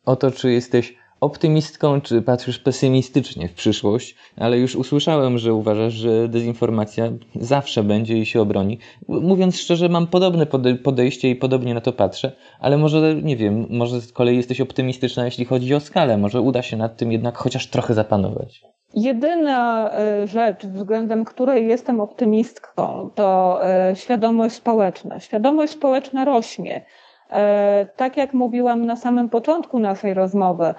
o 0.06 0.16
to, 0.16 0.32
czy 0.32 0.52
jesteś 0.52 1.03
optymistką, 1.23 2.01
czy 2.01 2.21
patrzysz 2.21 2.59
pesymistycznie 2.59 3.47
w 3.47 3.53
przyszłość, 3.53 4.15
ale 4.38 4.57
już 4.57 4.75
usłyszałem, 4.75 5.38
że 5.38 5.53
uważasz, 5.53 5.93
że 5.93 6.27
dezinformacja 6.27 7.12
zawsze 7.36 7.83
będzie 7.83 8.17
i 8.17 8.25
się 8.25 8.41
obroni. 8.41 8.79
Mówiąc 9.07 9.57
szczerze, 9.57 9.89
mam 9.89 10.07
podobne 10.07 10.45
podejście 10.83 11.29
i 11.29 11.36
podobnie 11.36 11.73
na 11.73 11.81
to 11.81 11.93
patrzę, 11.93 12.31
ale 12.59 12.77
może, 12.77 13.15
nie 13.15 13.38
wiem, 13.38 13.65
może 13.69 14.01
z 14.01 14.13
kolei 14.13 14.38
jesteś 14.38 14.62
optymistyczna, 14.62 15.25
jeśli 15.25 15.45
chodzi 15.45 15.75
o 15.75 15.79
skalę, 15.79 16.17
może 16.17 16.41
uda 16.41 16.62
się 16.62 16.77
nad 16.77 16.97
tym 16.97 17.12
jednak 17.12 17.38
chociaż 17.38 17.67
trochę 17.67 17.93
zapanować. 17.93 18.63
Jedyna 18.93 19.91
e, 19.91 20.27
rzecz, 20.27 20.65
względem 20.65 21.25
której 21.25 21.67
jestem 21.67 22.01
optymistką, 22.01 23.09
to 23.15 23.59
e, 23.65 23.95
świadomość 23.95 24.55
społeczna. 24.55 25.19
Świadomość 25.19 25.73
społeczna 25.73 26.25
rośnie. 26.25 26.86
E, 27.29 27.86
tak 27.95 28.17
jak 28.17 28.33
mówiłam 28.33 28.86
na 28.86 28.95
samym 28.95 29.29
początku 29.29 29.79
naszej 29.79 30.13
rozmowy, 30.13 30.73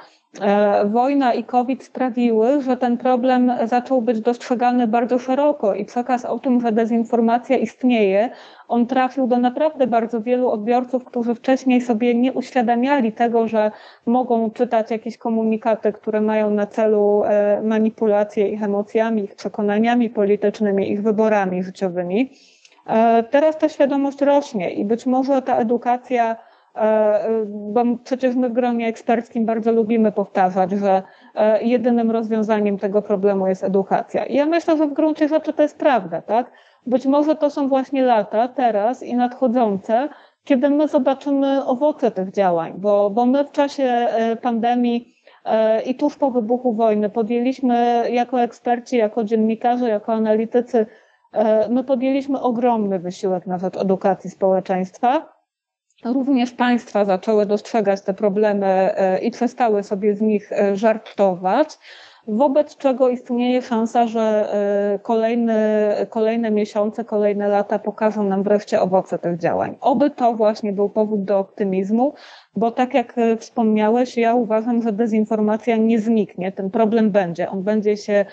wojna 0.85 1.35
i 1.35 1.45
COVID 1.45 1.85
sprawiły, 1.85 2.63
że 2.63 2.77
ten 2.77 2.99
problem 2.99 3.53
zaczął 3.65 4.03
być 4.03 4.21
dostrzegany 4.21 4.87
bardzo 4.87 5.19
szeroko 5.19 5.75
i 5.75 5.85
przekaz 5.85 6.25
o 6.25 6.39
tym, 6.39 6.61
że 6.61 6.73
dezinformacja 6.73 7.57
istnieje, 7.57 8.31
on 8.69 8.87
trafił 8.87 9.27
do 9.27 9.39
naprawdę 9.39 9.87
bardzo 9.87 10.21
wielu 10.21 10.51
odbiorców, 10.51 11.05
którzy 11.05 11.35
wcześniej 11.35 11.81
sobie 11.81 12.15
nie 12.15 12.33
uświadamiali 12.33 13.13
tego, 13.13 13.49
że 13.49 13.71
mogą 14.07 14.51
czytać 14.51 14.91
jakieś 14.91 15.19
komunikaty, 15.19 15.93
które 15.93 16.21
mają 16.21 16.51
na 16.51 16.67
celu 16.67 17.23
e, 17.25 17.63
manipulację 17.63 18.49
ich 18.49 18.63
emocjami, 18.63 19.25
ich 19.25 19.35
przekonaniami 19.35 20.11
politycznymi, 20.11 20.93
ich 20.93 21.03
wyborami 21.03 21.63
życiowymi. 21.63 22.31
E, 22.87 23.23
teraz 23.23 23.59
ta 23.59 23.69
świadomość 23.69 24.21
rośnie 24.21 24.71
i 24.75 24.85
być 24.85 25.07
może 25.07 25.43
ta 25.43 25.57
edukacja 25.57 26.37
E, 26.37 26.44
bo 27.47 27.83
przecież 28.05 28.35
my 28.35 28.49
w 28.49 28.53
gronie 28.53 28.89
eksperckim 28.89 29.47
bardzo 29.47 29.73
lubimy 29.73 30.13
powtarzać, 30.13 30.71
że 30.71 31.03
e, 31.35 31.63
jedynym 31.63 32.11
rozwiązaniem 32.11 32.79
tego 32.79 33.03
problemu 33.03 33.47
jest 33.47 33.65
edukacja. 33.65 34.27
I 34.27 34.35
ja 34.35 34.47
myślę, 34.47 34.77
że 34.77 34.87
w 34.87 34.93
gruncie 34.93 35.29
rzeczy 35.29 35.53
to 35.53 35.63
jest 35.63 35.79
prawda, 35.79 36.23
tak? 36.23 36.51
Być 36.87 37.07
może 37.07 37.37
to 37.37 37.51
są 37.51 37.69
właśnie 37.69 38.03
lata, 38.03 38.49
teraz 38.49 39.03
i 39.03 39.17
nadchodzące, 39.17 40.09
kiedy 40.45 40.71
my 40.71 40.89
zobaczymy 40.89 41.65
owoce 41.65 42.11
tych 42.11 42.31
działań, 42.31 42.75
bo, 42.77 43.11
bo 43.11 43.27
my 43.27 43.45
w 43.45 43.53
czasie 43.53 43.85
e, 43.85 44.37
pandemii 44.37 45.15
i 45.87 45.95
tuż 45.95 46.17
po 46.17 46.31
wybuchu 46.31 46.75
wojny 46.75 47.11
podjęliśmy 47.11 48.05
jako 48.11 48.41
eksperci, 48.41 48.97
jako 48.97 49.25
dziennikarze, 49.25 49.89
jako 49.89 50.13
analitycy, 50.13 50.87
my 51.71 51.85
podjęliśmy 51.85 52.41
ogromny 52.41 52.99
wysiłek 52.99 53.47
na 53.47 53.59
rzecz 53.59 53.77
edukacji 53.77 54.31
społeczeństwa 54.31 55.34
również 56.05 56.53
państwa 56.53 57.05
zaczęły 57.05 57.47
dostrzegać 57.47 58.03
te 58.03 58.15
problemy 58.15 58.67
e, 58.67 59.19
i 59.19 59.31
przestały 59.31 59.83
sobie 59.83 60.15
z 60.15 60.21
nich 60.21 60.53
e, 60.53 60.77
żartować, 60.77 61.79
wobec 62.29 62.77
czego 62.77 63.09
istnieje 63.09 63.63
szansa, 63.63 64.07
że 64.07 64.21
e, 64.95 64.99
kolejne, 64.99 65.97
kolejne 66.11 66.51
miesiące, 66.51 67.05
kolejne 67.05 67.49
lata 67.49 67.79
pokażą 67.79 68.23
nam 68.23 68.43
wreszcie 68.43 68.81
owoce 68.81 69.19
tych 69.19 69.39
działań. 69.39 69.77
Oby 69.81 70.11
to 70.11 70.35
właśnie 70.35 70.73
był 70.73 70.89
powód 70.89 71.25
do 71.25 71.39
optymizmu, 71.39 72.15
bo 72.57 72.71
tak 72.71 72.95
jak 72.95 73.15
wspomniałeś, 73.39 74.17
ja 74.17 74.35
uważam, 74.35 74.83
że 74.83 74.93
dezinformacja 74.93 75.77
nie 75.77 75.99
zniknie. 75.99 76.53
Ten 76.53 76.71
problem 76.71 77.11
będzie. 77.11 77.51
On 77.51 77.63
będzie 77.63 77.97
się 77.97 78.25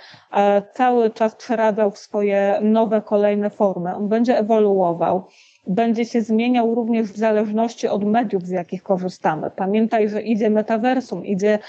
cały 0.74 1.10
czas 1.10 1.36
przeradzał 1.36 1.92
w 1.92 1.98
swoje 1.98 2.60
nowe, 2.62 3.02
kolejne 3.02 3.50
formy. 3.50 3.96
On 3.96 4.08
będzie 4.08 4.38
ewoluował 4.38 5.24
będzie 5.67 6.06
się 6.06 6.21
zmieniał 6.21 6.76
również 6.76 7.08
w 7.08 7.17
zależności 7.17 7.88
od 7.88 8.04
mediów, 8.04 8.45
z 8.45 8.50
jakich 8.50 8.84
korzystamy. 8.84 9.52
Pamiętaj, 9.56 10.10
że 10.10 10.21
idzie 10.21 10.50
metaversum, 10.50 11.26
idzie 11.26 11.60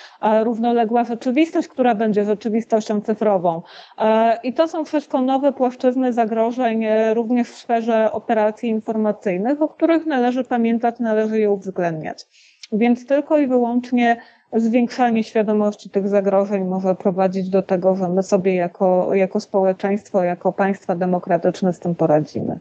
równoległa 0.42 1.04
rzeczywistość, 1.04 1.68
która 1.68 1.94
będzie 1.94 2.24
rzeczywistością 2.24 3.00
cyfrową. 3.00 3.62
E, 3.98 4.38
I 4.42 4.52
to 4.52 4.68
są 4.68 4.84
wszystko 4.84 5.22
nowe 5.22 5.52
płaszczyzny 5.52 6.12
zagrożeń, 6.12 6.84
e, 6.84 7.14
również 7.14 7.48
w 7.48 7.54
sferze 7.54 8.12
operacji 8.12 8.68
informacyjnych, 8.68 9.62
o 9.62 9.68
których 9.68 10.06
należy 10.06 10.44
pamiętać, 10.44 10.98
należy 10.98 11.40
je 11.40 11.50
uwzględniać. 11.50 12.26
Więc 12.72 13.06
tylko 13.06 13.38
i 13.38 13.46
wyłącznie 13.46 14.16
zwiększanie 14.52 15.24
świadomości 15.24 15.90
tych 15.90 16.08
zagrożeń 16.08 16.64
może 16.64 16.94
prowadzić 16.94 17.50
do 17.50 17.62
tego, 17.62 17.96
że 17.96 18.08
my 18.08 18.22
sobie 18.22 18.54
jako, 18.54 19.14
jako 19.14 19.40
społeczeństwo, 19.40 20.24
jako 20.24 20.52
państwa 20.52 20.96
demokratyczne 20.96 21.72
z 21.72 21.78
tym 21.78 21.94
poradzimy. 21.94 22.60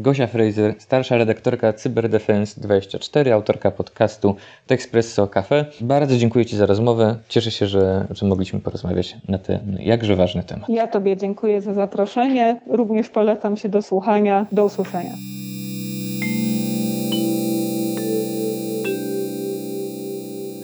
Gosia 0.00 0.26
Fraser, 0.26 0.74
starsza 0.78 1.16
redaktorka 1.16 1.72
Cyberdefense24, 1.72 3.32
autorka 3.32 3.70
podcastu 3.70 4.36
The 4.66 4.74
Expresso 4.74 5.26
Cafe. 5.28 5.64
Bardzo 5.80 6.16
dziękuję 6.16 6.46
Ci 6.46 6.56
za 6.56 6.66
rozmowę. 6.66 7.16
Cieszę 7.28 7.50
się, 7.50 7.66
że, 7.66 8.06
że 8.10 8.26
mogliśmy 8.26 8.60
porozmawiać 8.60 9.16
na 9.28 9.38
ten 9.38 9.78
jakże 9.80 10.16
ważny 10.16 10.42
temat. 10.42 10.68
Ja 10.68 10.86
Tobie 10.86 11.16
dziękuję 11.16 11.60
za 11.60 11.74
zaproszenie. 11.74 12.60
Również 12.70 13.08
polecam 13.08 13.56
się 13.56 13.68
do 13.68 13.82
słuchania. 13.82 14.46
Do 14.52 14.64
usłyszenia. 14.64 15.14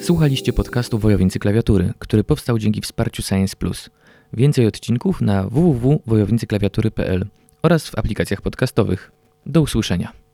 Słuchaliście 0.00 0.52
podcastu 0.52 0.98
Wojownicy 0.98 1.38
Klawiatury, 1.38 1.92
który 1.98 2.24
powstał 2.24 2.58
dzięki 2.58 2.80
wsparciu 2.80 3.22
Science 3.22 3.56
Plus. 3.56 3.90
Więcej 4.32 4.66
odcinków 4.66 5.20
na 5.20 5.42
www.wojownicyklawiatury.pl 5.42 7.26
oraz 7.62 7.88
w 7.88 7.98
aplikacjach 7.98 8.42
podcastowych. 8.42 9.15
Do 9.46 9.62
usłyszenia. 9.62 10.25